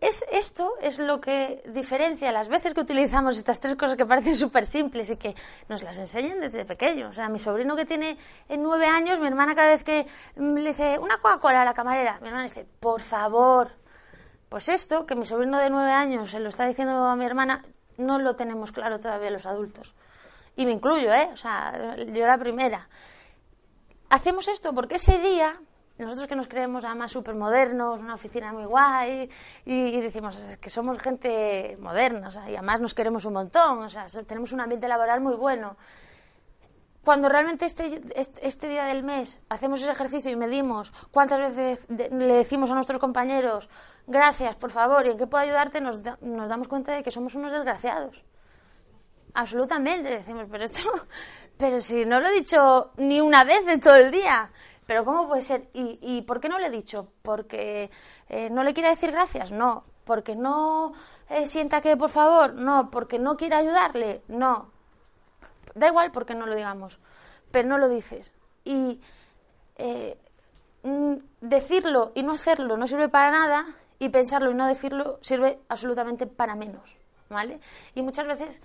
es, 0.00 0.24
esto 0.32 0.74
es 0.80 0.98
lo 0.98 1.20
que 1.20 1.62
diferencia 1.66 2.32
las 2.32 2.48
veces 2.48 2.72
que 2.72 2.80
utilizamos 2.80 3.36
estas 3.36 3.60
tres 3.60 3.76
cosas 3.76 3.96
que 3.96 4.06
parecen 4.06 4.34
súper 4.34 4.64
simples 4.66 5.10
y 5.10 5.16
que 5.16 5.34
nos 5.68 5.82
las 5.82 5.98
enseñan 5.98 6.40
desde 6.40 6.64
pequeños. 6.64 7.10
O 7.10 7.12
sea, 7.12 7.28
mi 7.28 7.38
sobrino 7.38 7.76
que 7.76 7.84
tiene 7.84 8.16
nueve 8.48 8.86
años, 8.86 9.20
mi 9.20 9.26
hermana 9.26 9.54
cada 9.54 9.68
vez 9.68 9.84
que 9.84 10.06
le 10.36 10.68
dice 10.68 10.98
una 10.98 11.18
Coca-Cola 11.18 11.62
a 11.62 11.64
la 11.64 11.74
camarera, 11.74 12.18
mi 12.20 12.28
hermana 12.28 12.44
dice, 12.44 12.66
por 12.80 13.00
favor. 13.00 13.72
Pues 14.48 14.68
esto, 14.68 15.06
que 15.06 15.14
mi 15.14 15.24
sobrino 15.24 15.58
de 15.58 15.70
nueve 15.70 15.92
años 15.92 16.30
se 16.30 16.40
lo 16.40 16.48
está 16.48 16.66
diciendo 16.66 17.04
a 17.04 17.14
mi 17.14 17.24
hermana, 17.24 17.64
no 17.98 18.18
lo 18.18 18.34
tenemos 18.34 18.72
claro 18.72 18.98
todavía 18.98 19.30
los 19.30 19.46
adultos. 19.46 19.94
Y 20.56 20.66
me 20.66 20.72
incluyo, 20.72 21.12
¿eh? 21.12 21.28
O 21.32 21.36
sea, 21.36 21.96
yo 21.96 22.26
la 22.26 22.38
primera. 22.38 22.88
Hacemos 24.08 24.48
esto 24.48 24.74
porque 24.74 24.96
ese 24.96 25.18
día 25.18 25.60
nosotros 26.04 26.28
que 26.28 26.36
nos 26.36 26.48
creemos 26.48 26.84
además 26.84 27.12
súper 27.12 27.34
modernos, 27.34 28.00
una 28.00 28.14
oficina 28.14 28.52
muy 28.52 28.64
guay, 28.64 29.30
y, 29.64 30.00
decimos 30.00 30.36
que 30.60 30.70
somos 30.70 30.98
gente 30.98 31.76
moderna, 31.80 32.28
o 32.28 32.30
sea, 32.30 32.50
y 32.50 32.56
además 32.56 32.80
nos 32.80 32.94
queremos 32.94 33.24
un 33.24 33.34
montón, 33.34 33.84
o 33.84 33.88
sea, 33.88 34.06
tenemos 34.26 34.52
un 34.52 34.60
ambiente 34.60 34.88
laboral 34.88 35.20
muy 35.20 35.34
bueno. 35.34 35.76
Cuando 37.04 37.28
realmente 37.30 37.64
este, 37.64 38.02
este, 38.42 38.68
día 38.68 38.84
del 38.84 39.02
mes 39.02 39.40
hacemos 39.48 39.80
ese 39.80 39.90
ejercicio 39.90 40.30
y 40.30 40.36
medimos 40.36 40.92
cuántas 41.10 41.40
veces 41.40 41.86
le 41.88 42.34
decimos 42.34 42.70
a 42.70 42.74
nuestros 42.74 43.00
compañeros, 43.00 43.70
gracias, 44.06 44.56
por 44.56 44.70
favor, 44.70 45.06
y 45.06 45.10
en 45.10 45.18
qué 45.18 45.26
puedo 45.26 45.42
ayudarte, 45.42 45.80
nos, 45.80 46.00
nos 46.20 46.48
damos 46.48 46.68
cuenta 46.68 46.92
de 46.92 47.02
que 47.02 47.10
somos 47.10 47.34
unos 47.34 47.52
desgraciados. 47.52 48.22
Absolutamente, 49.34 50.10
decimos, 50.10 50.46
pero 50.50 50.64
esto, 50.64 50.80
pero 51.56 51.80
si 51.80 52.04
no 52.04 52.20
lo 52.20 52.28
he 52.28 52.32
dicho 52.32 52.92
ni 52.98 53.20
una 53.20 53.44
vez 53.44 53.66
en 53.66 53.80
todo 53.80 53.96
el 53.96 54.10
día. 54.10 54.50
Pero 54.90 55.04
¿cómo 55.04 55.28
puede 55.28 55.42
ser? 55.42 55.68
¿Y, 55.72 56.22
por 56.22 56.40
qué 56.40 56.48
no 56.48 56.58
le 56.58 56.66
he 56.66 56.70
dicho? 56.70 57.12
¿Porque 57.22 57.92
eh, 58.28 58.50
no 58.50 58.64
le 58.64 58.74
quiere 58.74 58.90
decir 58.90 59.12
gracias? 59.12 59.52
No. 59.52 59.84
¿Porque 60.02 60.34
no 60.34 60.94
eh, 61.28 61.46
sienta 61.46 61.80
que, 61.80 61.96
por 61.96 62.10
favor? 62.10 62.54
No. 62.54 62.90
¿Porque 62.90 63.20
no 63.20 63.36
quiere 63.36 63.54
ayudarle? 63.54 64.22
No. 64.26 64.72
Da 65.76 65.86
igual 65.86 66.10
porque 66.10 66.34
no 66.34 66.44
lo 66.44 66.56
digamos, 66.56 66.98
pero 67.52 67.68
no 67.68 67.78
lo 67.78 67.88
dices. 67.88 68.32
Y 68.64 69.00
eh, 69.76 70.18
mm, 70.82 71.14
decirlo 71.40 72.10
y 72.16 72.24
no 72.24 72.32
hacerlo 72.32 72.76
no 72.76 72.88
sirve 72.88 73.08
para 73.08 73.30
nada 73.30 73.66
y 74.00 74.08
pensarlo 74.08 74.50
y 74.50 74.54
no 74.54 74.66
decirlo 74.66 75.20
sirve 75.22 75.60
absolutamente 75.68 76.26
para 76.26 76.56
menos, 76.56 76.96
¿vale? 77.28 77.60
Y 77.94 78.02
muchas 78.02 78.26
veces, 78.26 78.60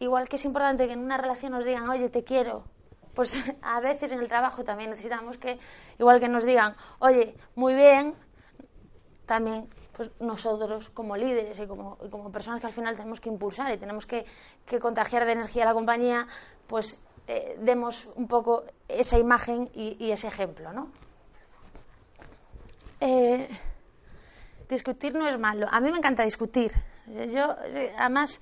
igual 0.00 0.28
que 0.28 0.36
es 0.36 0.44
importante 0.44 0.86
que 0.86 0.92
en 0.92 1.00
una 1.00 1.16
relación 1.16 1.52
nos 1.52 1.64
digan, 1.64 1.88
oye, 1.88 2.10
te 2.10 2.24
quiero, 2.24 2.64
pues 3.14 3.38
a 3.62 3.80
veces 3.80 4.12
en 4.12 4.20
el 4.20 4.28
trabajo 4.28 4.64
también 4.64 4.90
necesitamos 4.90 5.38
que, 5.38 5.58
igual 5.98 6.20
que 6.20 6.28
nos 6.28 6.44
digan, 6.44 6.74
oye, 6.98 7.34
muy 7.54 7.74
bien, 7.74 8.14
también 9.26 9.68
pues 9.92 10.10
nosotros 10.20 10.90
como 10.90 11.16
líderes 11.16 11.58
y 11.60 11.66
como, 11.66 11.96
como 12.10 12.32
personas 12.32 12.60
que 12.60 12.66
al 12.66 12.72
final 12.72 12.96
tenemos 12.96 13.20
que 13.20 13.28
impulsar 13.28 13.72
y 13.72 13.78
tenemos 13.78 14.06
que, 14.06 14.24
que 14.64 14.80
contagiar 14.80 15.26
de 15.26 15.32
energía 15.32 15.64
a 15.64 15.66
la 15.66 15.74
compañía, 15.74 16.26
pues 16.66 16.98
eh, 17.28 17.56
demos 17.60 18.08
un 18.16 18.26
poco 18.26 18.64
esa 18.88 19.18
imagen 19.18 19.70
y, 19.74 20.10
ese 20.10 20.28
ejemplo, 20.28 20.72
¿no? 20.72 20.90
Eh, 23.00 23.48
discutir 24.68 25.14
no 25.14 25.28
es 25.28 25.38
malo. 25.38 25.66
A 25.70 25.80
mí 25.80 25.90
me 25.90 25.98
encanta 25.98 26.24
discutir. 26.24 26.72
Yo, 27.06 27.54
además, 27.98 28.40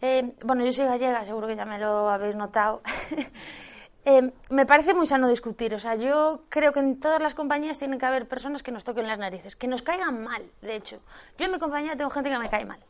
eh, 0.00 0.34
bueno, 0.44 0.64
yo 0.64 0.72
soy 0.72 0.86
gallega, 0.86 1.24
seguro 1.24 1.46
que 1.46 1.56
ya 1.56 1.64
me 1.64 1.78
lo 1.78 2.08
habéis 2.08 2.36
notado. 2.36 2.82
eh, 4.08 4.32
me 4.48 4.64
parece 4.64 4.94
muy 4.94 5.06
sano 5.06 5.28
discutir. 5.28 5.74
O 5.74 5.78
sea, 5.78 5.94
yo 5.94 6.40
creo 6.48 6.72
que 6.72 6.80
en 6.80 6.98
todas 6.98 7.20
las 7.20 7.34
compañías 7.34 7.78
tienen 7.78 7.98
que 7.98 8.06
haber 8.06 8.26
personas 8.26 8.62
que 8.62 8.72
nos 8.72 8.84
toquen 8.84 9.06
las 9.06 9.18
narices, 9.18 9.54
que 9.54 9.66
nos 9.66 9.82
caigan 9.82 10.22
mal, 10.24 10.50
de 10.62 10.76
hecho. 10.76 11.00
Yo 11.36 11.44
en 11.44 11.52
mi 11.52 11.58
compañía 11.58 11.94
tengo 11.94 12.08
gente 12.08 12.30
que 12.30 12.38
me 12.38 12.48
cae 12.48 12.64
mal. 12.64 12.80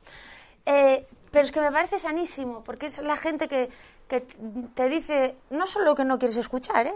Eh, 0.65 1.05
pero 1.33 1.45
es 1.45 1.51
que 1.51 1.61
me 1.61 1.73
parece 1.73 1.99
sanísimo, 1.99 2.63
porque 2.63 2.87
es 2.87 3.03
la 3.03 3.17
gente 3.17 3.49
que, 3.49 3.69
que 4.07 4.21
te 4.75 4.89
dice 4.89 5.35
no 5.51 5.67
solo 5.67 5.97
que 5.97 6.05
no 6.05 6.21
quieres 6.21 6.37
escuchar, 6.37 6.87
¿eh? 6.87 6.95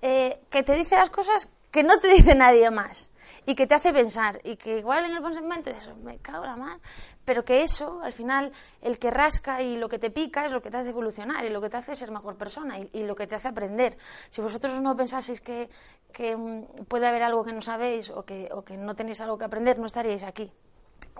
¿eh? 0.00 0.38
que 0.48 0.62
te 0.62 0.74
dice 0.74 0.94
las 0.94 1.10
cosas 1.10 1.48
que 1.72 1.82
no 1.82 1.98
te 1.98 2.08
dice 2.08 2.36
nadie 2.36 2.70
más 2.70 3.10
y 3.44 3.54
que 3.54 3.66
te 3.66 3.74
hace 3.74 3.92
pensar 3.92 4.40
y 4.44 4.56
que 4.56 4.78
igual 4.78 5.04
en 5.04 5.16
el 5.16 5.22
pensamiento 5.22 5.70
eso, 5.70 5.94
me 5.96 6.18
cago 6.18 6.44
en 6.44 6.50
la 6.50 6.56
mar, 6.56 6.78
pero 7.24 7.44
que 7.44 7.62
eso, 7.62 8.00
al 8.02 8.12
final, 8.12 8.52
el 8.82 8.98
que 8.98 9.10
rasca 9.10 9.62
y 9.62 9.76
lo 9.76 9.88
que 9.88 9.98
te 9.98 10.10
pica 10.10 10.46
es 10.46 10.52
lo 10.52 10.62
que 10.62 10.70
te 10.70 10.76
hace 10.76 10.90
evolucionar 10.90 11.44
y 11.44 11.50
lo 11.50 11.60
que 11.60 11.68
te 11.68 11.76
hace 11.76 11.94
ser 11.94 12.10
mejor 12.10 12.36
persona 12.36 12.78
y, 12.78 13.02
lo 13.02 13.14
que 13.14 13.26
te 13.26 13.34
hace 13.34 13.48
aprender. 13.48 13.96
Si 14.30 14.40
vosotros 14.40 14.80
no 14.80 14.96
pensáis 14.96 15.40
que, 15.40 15.68
que 16.12 16.36
mm, 16.36 16.84
puede 16.88 17.06
haber 17.06 17.22
algo 17.22 17.44
que 17.44 17.52
no 17.52 17.60
sabéis 17.60 18.10
o 18.10 18.24
que, 18.24 18.48
o 18.52 18.62
que 18.62 18.76
no 18.76 18.94
tenéis 18.94 19.20
algo 19.20 19.38
que 19.38 19.44
aprender, 19.44 19.78
no 19.78 19.86
estaríais 19.86 20.22
aquí 20.22 20.52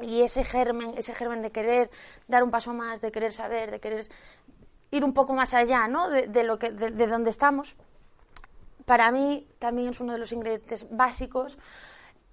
y 0.02 0.22
ese 0.22 0.44
germen, 0.44 0.94
ese 0.96 1.14
germen 1.14 1.42
de 1.42 1.50
querer 1.50 1.90
dar 2.28 2.42
un 2.42 2.50
paso 2.50 2.72
más, 2.74 3.00
de 3.00 3.10
querer 3.10 3.32
saber, 3.32 3.70
de 3.70 3.80
querer 3.80 4.06
ir 4.90 5.04
un 5.04 5.12
poco 5.12 5.32
más 5.32 5.54
allá, 5.54 5.88
¿no? 5.88 6.08
De, 6.08 6.44
lo 6.44 6.58
que, 6.58 6.70
de, 6.70 7.06
donde 7.06 7.30
estamos, 7.30 7.76
para 8.84 9.10
mí 9.10 9.46
también 9.58 9.90
es 9.90 10.00
uno 10.00 10.12
de 10.12 10.18
los 10.18 10.32
ingredientes 10.32 10.86
básicos 10.90 11.58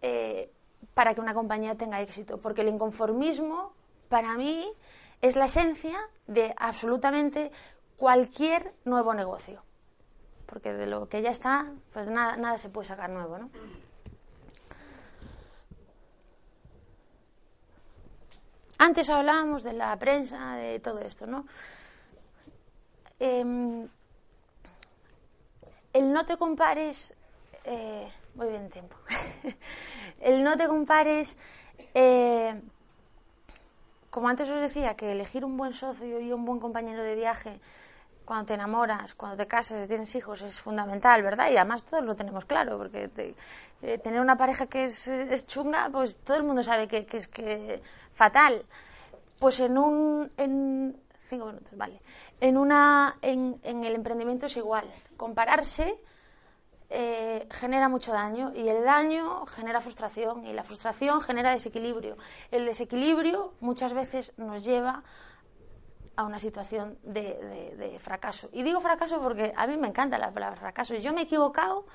eh, 0.03 0.51
para 0.93 1.15
que 1.15 1.21
una 1.21 1.33
compañía 1.33 1.75
tenga 1.75 2.01
éxito, 2.01 2.37
porque 2.37 2.61
el 2.61 2.67
inconformismo, 2.67 3.71
para 4.09 4.35
mí, 4.35 4.69
es 5.21 5.37
la 5.37 5.45
esencia 5.45 5.97
de 6.27 6.53
absolutamente 6.57 7.51
cualquier 7.95 8.73
nuevo 8.83 9.13
negocio, 9.13 9.63
porque 10.45 10.73
de 10.73 10.87
lo 10.87 11.07
que 11.07 11.21
ya 11.21 11.29
está, 11.29 11.71
pues 11.93 12.07
nada, 12.07 12.35
nada 12.35 12.57
se 12.57 12.69
puede 12.69 12.89
sacar 12.89 13.09
nuevo, 13.09 13.37
¿no? 13.37 13.49
Antes 18.77 19.09
hablábamos 19.09 19.63
de 19.63 19.71
la 19.71 19.95
prensa, 19.97 20.55
de 20.55 20.81
todo 20.81 20.99
esto, 20.99 21.25
¿no? 21.25 21.45
Em, 23.19 23.87
el 25.93 26.11
no 26.11 26.25
te 26.25 26.35
compares, 26.35 27.13
eh, 27.63 28.11
voy 28.35 28.49
bien 28.49 28.69
tiempo, 28.69 28.95
el 30.21 30.43
no 30.43 30.57
te 30.57 30.67
compares, 30.67 31.37
eh, 31.93 32.59
como 34.09 34.29
antes 34.29 34.49
os 34.49 34.59
decía, 34.59 34.95
que 34.95 35.11
elegir 35.11 35.45
un 35.45 35.57
buen 35.57 35.73
socio 35.73 36.19
y 36.19 36.31
un 36.31 36.45
buen 36.45 36.59
compañero 36.59 37.03
de 37.03 37.15
viaje 37.15 37.59
cuando 38.25 38.45
te 38.45 38.53
enamoras, 38.53 39.15
cuando 39.15 39.37
te 39.37 39.47
casas, 39.47 39.87
tienes 39.87 40.13
hijos, 40.15 40.41
es 40.41 40.59
fundamental, 40.59 41.21
¿verdad? 41.23 41.49
Y 41.51 41.57
además 41.57 41.83
todos 41.83 42.03
lo 42.03 42.15
tenemos 42.15 42.45
claro, 42.45 42.77
porque 42.77 43.09
eh, 43.81 43.97
tener 43.97 44.21
una 44.21 44.37
pareja 44.37 44.67
que 44.67 44.85
es, 44.85 45.47
chunga, 45.47 45.89
pues 45.91 46.17
todo 46.19 46.37
el 46.37 46.43
mundo 46.43 46.63
sabe 46.63 46.87
que, 46.87 47.05
que 47.05 47.17
es 47.17 47.27
que 47.27 47.81
fatal. 48.11 48.65
Pues 49.39 49.59
en 49.59 49.77
un... 49.77 50.31
En, 50.37 50.97
cinco 51.21 51.45
minutos, 51.45 51.75
vale. 51.77 52.01
En, 52.39 52.57
una, 52.57 53.17
en, 53.21 53.59
en 53.63 53.83
el 53.83 53.95
emprendimiento 53.95 54.45
es 54.45 54.57
igual. 54.57 54.85
Compararse 55.17 55.97
eh, 56.95 57.47
genera 57.49 57.89
mucho 57.89 58.13
daño 58.13 58.51
y 58.55 58.67
el 58.69 58.83
daño 58.83 59.47
genera 59.47 59.81
frustración 59.81 60.45
y 60.45 60.53
la 60.53 60.63
frustración 60.63 61.21
genera 61.21 61.51
desequilibrio. 61.51 62.17
El 62.51 62.67
desequilibrio 62.67 63.55
muchas 63.61 63.93
veces 63.93 64.31
nos 64.37 64.63
lleva 64.63 65.03
a 66.15 66.23
una 66.23 66.37
situación 66.37 66.99
de, 67.01 67.75
de, 67.77 67.97
fracaso. 67.97 68.47
Y 68.53 68.61
digo 68.61 68.79
fracaso 68.79 69.19
porque 69.21 69.51
a 69.55 69.65
mí 69.65 69.75
me 69.77 69.87
encanta 69.87 70.19
la 70.19 70.31
palabra 70.31 70.55
fracaso. 70.55 70.93
Yo 70.95 71.13
me 71.13 71.21
he 71.21 71.23
equivocado, 71.23 71.87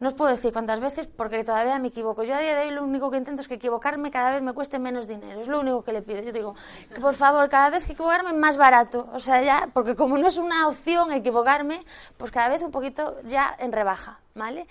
no 0.00 0.08
os 0.08 0.14
puedo 0.14 0.30
decir 0.30 0.50
cuántas 0.50 0.80
veces 0.80 1.06
porque 1.06 1.44
todavía 1.44 1.78
me 1.78 1.88
equivoco. 1.88 2.24
Yo 2.24 2.34
a 2.34 2.40
día 2.40 2.56
de 2.56 2.66
hoy 2.66 2.70
lo 2.70 2.82
único 2.82 3.10
que 3.10 3.18
intento 3.18 3.42
es 3.42 3.48
que 3.48 3.54
equivocarme 3.54 4.10
cada 4.10 4.30
vez 4.30 4.40
me 4.40 4.54
cueste 4.54 4.78
menos 4.78 5.06
dinero. 5.06 5.42
Es 5.42 5.48
lo 5.48 5.60
único 5.60 5.84
que 5.84 5.92
le 5.92 6.00
pido. 6.00 6.22
Yo 6.22 6.32
digo 6.32 6.54
que 6.92 7.00
por 7.00 7.14
favor 7.14 7.50
cada 7.50 7.68
vez 7.68 7.84
que 7.84 7.92
equivocarme 7.92 8.32
más 8.32 8.56
barato. 8.56 9.10
O 9.12 9.18
sea, 9.18 9.42
ya, 9.42 9.68
porque 9.74 9.94
como 9.94 10.16
no 10.16 10.26
es 10.26 10.38
una 10.38 10.68
opción 10.68 11.12
equivocarme, 11.12 11.84
pues 12.16 12.30
cada 12.30 12.48
vez 12.48 12.62
un 12.62 12.70
poquito 12.70 13.20
ya 13.24 13.54
en 13.58 13.72
rebaja, 13.72 14.20
¿vale? 14.34 14.66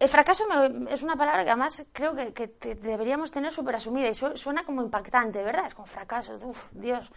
El 0.00 0.08
fracaso 0.08 0.44
es 0.90 1.02
una 1.02 1.16
palabra 1.16 1.44
que 1.44 1.50
además 1.50 1.84
creo 1.92 2.14
que, 2.14 2.76
deberíamos 2.82 3.30
tener 3.30 3.52
súper 3.52 3.76
asumida 3.76 4.08
y 4.08 4.14
suena 4.14 4.64
como 4.64 4.82
impactante, 4.82 5.42
¿verdad? 5.42 5.66
Es 5.66 5.74
como 5.74 5.86
fracaso, 5.86 6.36
uf, 6.42 6.70
Dios. 6.72 7.10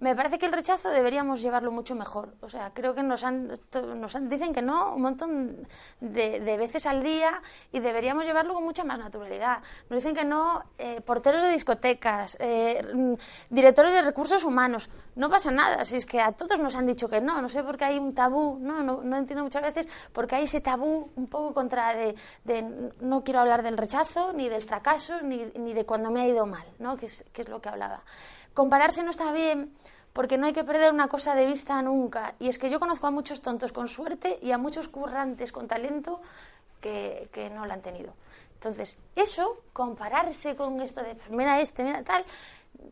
Me 0.00 0.14
parece 0.14 0.38
que 0.38 0.46
el 0.46 0.52
rechazo 0.52 0.90
deberíamos 0.90 1.42
llevarlo 1.42 1.72
mucho 1.72 1.96
mejor. 1.96 2.34
O 2.40 2.48
sea, 2.48 2.70
creo 2.72 2.94
que 2.94 3.02
nos 3.02 3.24
han, 3.24 3.48
nos 3.96 4.28
dicen 4.28 4.52
que 4.52 4.62
no 4.62 4.94
un 4.94 5.02
montón 5.02 5.66
de, 6.00 6.56
veces 6.56 6.86
al 6.86 7.02
día 7.02 7.42
y 7.72 7.80
deberíamos 7.80 8.24
llevarlo 8.24 8.54
con 8.54 8.62
mucha 8.62 8.84
más 8.84 8.98
naturalidad. 9.00 9.58
Nos 9.90 9.98
dicen 9.98 10.14
que 10.14 10.24
no 10.24 10.62
eh, 10.78 11.00
porteros 11.00 11.42
de 11.42 11.50
discotecas, 11.50 12.36
eh, 12.38 12.80
mm, 12.94 13.14
directores 13.50 13.92
de 13.92 14.02
recursos 14.02 14.44
humanos. 14.44 14.88
No 15.16 15.28
pasa 15.28 15.50
nada, 15.50 15.84
si 15.84 15.96
es 15.96 16.06
que 16.06 16.20
a 16.20 16.30
todos 16.30 16.60
nos 16.60 16.76
han 16.76 16.86
dicho 16.86 17.08
que 17.08 17.20
no. 17.20 17.42
No 17.42 17.48
sé 17.48 17.64
por 17.64 17.76
qué 17.76 17.86
hay 17.86 17.98
un 17.98 18.14
tabú, 18.14 18.56
no, 18.60 18.84
no, 18.84 19.02
no 19.02 19.16
entiendo 19.16 19.42
muchas 19.42 19.62
veces 19.62 19.88
por 20.12 20.28
qué 20.28 20.36
hay 20.36 20.44
ese 20.44 20.60
tabú 20.60 21.10
un 21.16 21.26
poco 21.26 21.52
contra 21.52 21.94
de, 21.94 22.14
de 22.44 22.92
no 23.00 23.24
quiero 23.24 23.40
hablar 23.40 23.64
del 23.64 23.76
rechazo, 23.76 24.32
ni 24.32 24.48
del 24.48 24.62
fracaso, 24.62 25.20
ni, 25.22 25.44
ni 25.56 25.74
de 25.74 25.84
cuando 25.84 26.12
me 26.12 26.20
ha 26.20 26.28
ido 26.28 26.46
mal, 26.46 26.66
¿no? 26.78 26.96
que, 26.96 27.06
es, 27.06 27.24
que 27.32 27.42
es 27.42 27.48
lo 27.48 27.60
que 27.60 27.68
hablaba. 27.68 28.04
Compararse 28.58 29.04
no 29.04 29.12
está 29.12 29.30
bien 29.30 29.72
porque 30.12 30.36
no 30.36 30.46
hay 30.46 30.52
que 30.52 30.64
perder 30.64 30.92
una 30.92 31.06
cosa 31.06 31.36
de 31.36 31.46
vista 31.46 31.80
nunca. 31.80 32.34
Y 32.40 32.48
es 32.48 32.58
que 32.58 32.68
yo 32.68 32.80
conozco 32.80 33.06
a 33.06 33.12
muchos 33.12 33.40
tontos 33.40 33.70
con 33.70 33.86
suerte 33.86 34.36
y 34.42 34.50
a 34.50 34.58
muchos 34.58 34.88
currantes 34.88 35.52
con 35.52 35.68
talento 35.68 36.20
que, 36.80 37.52
no 37.54 37.66
lo 37.66 37.72
han 37.72 37.82
tenido. 37.82 38.14
Entonces, 38.54 38.98
eso, 39.14 39.62
compararse 39.72 40.56
con 40.56 40.80
esto 40.80 41.04
de, 41.04 41.14
pues 41.14 41.30
mira 41.30 41.60
este, 41.60 41.84
mira 41.84 42.02
tal, 42.02 42.24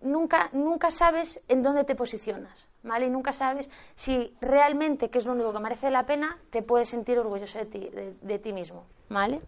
nunca, 0.02 0.50
nunca 0.52 0.92
sabes 0.92 1.40
en 1.48 1.64
dónde 1.64 1.82
te 1.82 1.96
posicionas, 1.96 2.68
¿vale? 2.84 3.06
Y 3.06 3.10
nunca 3.10 3.32
sabes 3.32 3.68
si 3.96 4.36
realmente, 4.40 5.10
que 5.10 5.18
es 5.18 5.26
lo 5.26 5.32
único 5.32 5.52
que 5.52 5.58
merece 5.58 5.90
la 5.90 6.06
pena, 6.06 6.38
te 6.50 6.62
puedes 6.62 6.88
sentir 6.88 7.18
orgulloso 7.18 7.58
de 7.58 7.66
ti, 7.66 7.90
de 8.22 8.38
ti 8.38 8.52
mismo, 8.52 8.84
¿vale? 9.08 9.40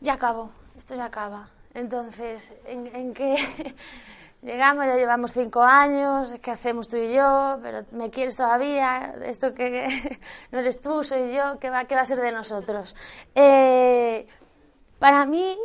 Ya 0.00 0.12
acabo, 0.12 0.52
esto 0.76 0.94
ya 0.94 1.06
acaba. 1.06 1.57
Entonces, 1.74 2.54
¿en, 2.64 3.14
qué 3.14 3.36
llegamos? 4.42 4.86
Ya 4.86 4.96
llevamos 4.96 5.32
cinco 5.32 5.62
años, 5.62 6.34
¿qué 6.42 6.50
hacemos 6.50 6.88
tú 6.88 6.96
y 6.96 7.12
yo? 7.12 7.58
Pero 7.62 7.84
¿me 7.92 8.10
quieres 8.10 8.36
todavía? 8.36 9.14
Esto 9.24 9.54
que 9.54 9.88
no 10.50 10.60
eres 10.60 10.80
tú, 10.80 11.04
soy 11.04 11.34
yo, 11.34 11.58
¿qué 11.58 11.70
va, 11.70 11.84
qué 11.84 11.94
va 11.94 12.02
a 12.02 12.06
ser 12.06 12.20
de 12.20 12.32
nosotros? 12.32 12.96
Eh, 13.34 14.26
para 14.98 15.26
mí, 15.26 15.56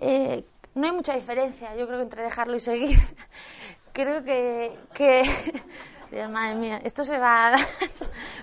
eh, 0.00 0.44
no 0.74 0.86
hay 0.86 0.92
mucha 0.92 1.14
diferencia, 1.14 1.74
yo 1.76 1.86
creo 1.86 2.00
entre 2.00 2.22
dejarlo 2.22 2.56
y 2.56 2.60
seguir. 2.60 2.98
creo 3.92 4.24
que, 4.24 4.76
que 4.92 5.22
Dios, 6.10 6.30
madre 6.30 6.56
mía, 6.56 6.80
esto 6.82 7.04
se 7.04 7.18
va, 7.18 7.54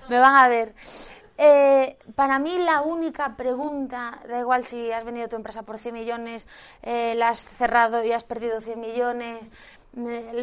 me 0.08 0.18
van 0.18 0.36
a 0.36 0.48
ver. 0.48 0.74
Eh, 1.44 1.98
para 2.14 2.38
mí 2.38 2.56
la 2.56 2.82
única 2.82 3.36
pregunta, 3.36 4.20
da 4.28 4.38
igual 4.38 4.62
si 4.62 4.92
has 4.92 5.04
vendido 5.04 5.28
tu 5.28 5.34
empresa 5.34 5.64
por 5.64 5.76
100 5.76 5.92
millones, 5.92 6.46
eh, 6.82 7.16
la 7.16 7.30
has 7.30 7.40
cerrado 7.40 8.04
y 8.04 8.12
has 8.12 8.22
perdido 8.22 8.60
100 8.60 8.80
millones, 8.80 9.50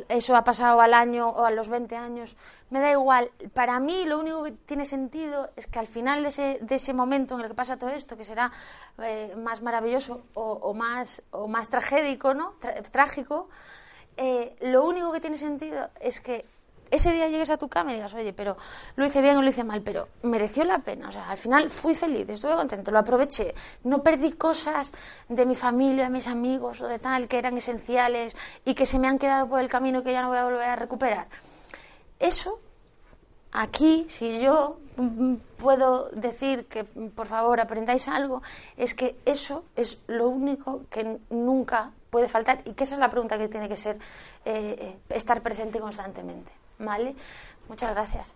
eso 0.10 0.36
ha 0.36 0.44
pasado 0.44 0.82
al 0.82 0.94
año 0.94 1.30
o 1.30 1.46
a 1.46 1.52
los 1.52 1.70
20 1.70 1.96
años, 1.96 2.36
me 2.70 2.82
da 2.82 2.92
igual. 2.92 3.32
Para 3.54 3.80
mí 3.80 4.04
lo 4.04 4.20
único 4.20 4.44
que 4.44 4.52
tiene 4.52 4.84
sentido 4.84 5.50
es 5.56 5.68
que 5.68 5.80
al 5.80 5.88
final 5.88 6.22
de 6.24 6.30
ese, 6.30 6.60
de 6.60 6.76
ese 6.76 6.94
momento 6.94 7.36
en 7.36 7.42
el 7.44 7.48
que 7.48 7.56
pasa 7.56 7.78
todo 7.78 7.92
esto, 7.92 8.18
que 8.18 8.26
será 8.26 8.52
eh, 9.02 9.34
más 9.38 9.62
maravilloso 9.62 10.24
o, 10.34 10.74
más, 10.74 11.24
o 11.32 11.48
más 11.48 11.70
tragédico, 11.70 12.34
¿no? 12.34 12.56
trágico, 12.92 13.48
lo 14.60 14.84
único 14.84 15.14
que 15.14 15.22
tiene 15.22 15.38
sentido 15.38 15.92
es 16.02 16.20
que 16.20 16.46
ese 16.92 17.14
día 17.14 17.28
llegues 17.28 17.50
a 17.50 17.58
tu 17.58 17.68
cama 17.68 17.92
y 17.92 17.96
digas, 17.96 18.14
oye, 18.14 18.34
pero 18.34 18.58
lo 18.96 19.06
hice 19.06 19.22
bien 19.22 19.38
o 19.38 19.42
lo 19.42 19.50
hice 19.50 19.64
mal, 19.64 19.82
pero 19.82 20.08
mereció 20.24 20.64
la 20.64 20.80
pena. 20.80 21.10
O 21.10 21.12
sea, 21.12 21.30
al 21.30 21.38
final 21.38 21.70
fui 21.70 21.96
feliz, 21.96 22.30
estuve 22.30 22.56
contento, 22.56 22.92
lo 22.92 23.00
aproveché. 23.00 23.54
No 23.84 24.02
perdí 24.02 24.34
cosas 24.34 24.92
de 25.28 25.46
mi 25.46 25.56
familia, 25.56 26.06
de 26.06 26.10
mis 26.10 26.28
amigos 26.28 26.82
o 26.82 26.88
de 26.88 27.00
tal 27.00 27.28
que 27.28 27.38
eran 27.38 27.58
esenciales 27.58 28.36
y 28.66 28.74
que 28.74 28.86
se 28.86 29.00
me 29.00 29.08
han 29.08 29.20
quedado 29.20 29.48
por 29.48 29.60
el 29.60 29.70
camino 29.70 30.00
y 30.00 30.04
que 30.04 30.12
ya 30.12 30.22
no 30.22 30.30
voy 30.30 30.38
a 30.38 30.44
volver 30.44 30.70
a 30.70 30.76
recuperar. 30.76 31.28
Eso, 32.20 32.60
aquí, 33.52 34.06
si 34.10 34.40
yo 34.40 34.80
puedo 35.58 36.10
decir 36.10 36.66
que 36.66 36.84
por 36.84 37.28
favor 37.28 37.60
aprendáis 37.60 38.08
algo, 38.08 38.42
es 38.76 38.94
que 38.94 39.16
eso 39.26 39.64
es 39.76 40.02
lo 40.08 40.28
único 40.28 40.82
que 40.90 41.20
nunca 41.30 41.92
puede 42.10 42.28
faltar 42.28 42.62
y 42.66 42.74
que 42.74 42.84
esa 42.84 42.96
es 42.96 43.00
la 43.00 43.10
pregunta 43.10 43.38
que 43.38 43.48
tiene 43.48 43.70
que 43.70 43.78
ser 43.78 43.98
eh, 44.46 44.76
eh, 44.80 44.98
estar 45.10 45.42
presente 45.42 45.80
constantemente. 45.80 46.59
¿Vale? 46.80 47.16
Muchas 47.68 47.92
gracias. 47.92 48.36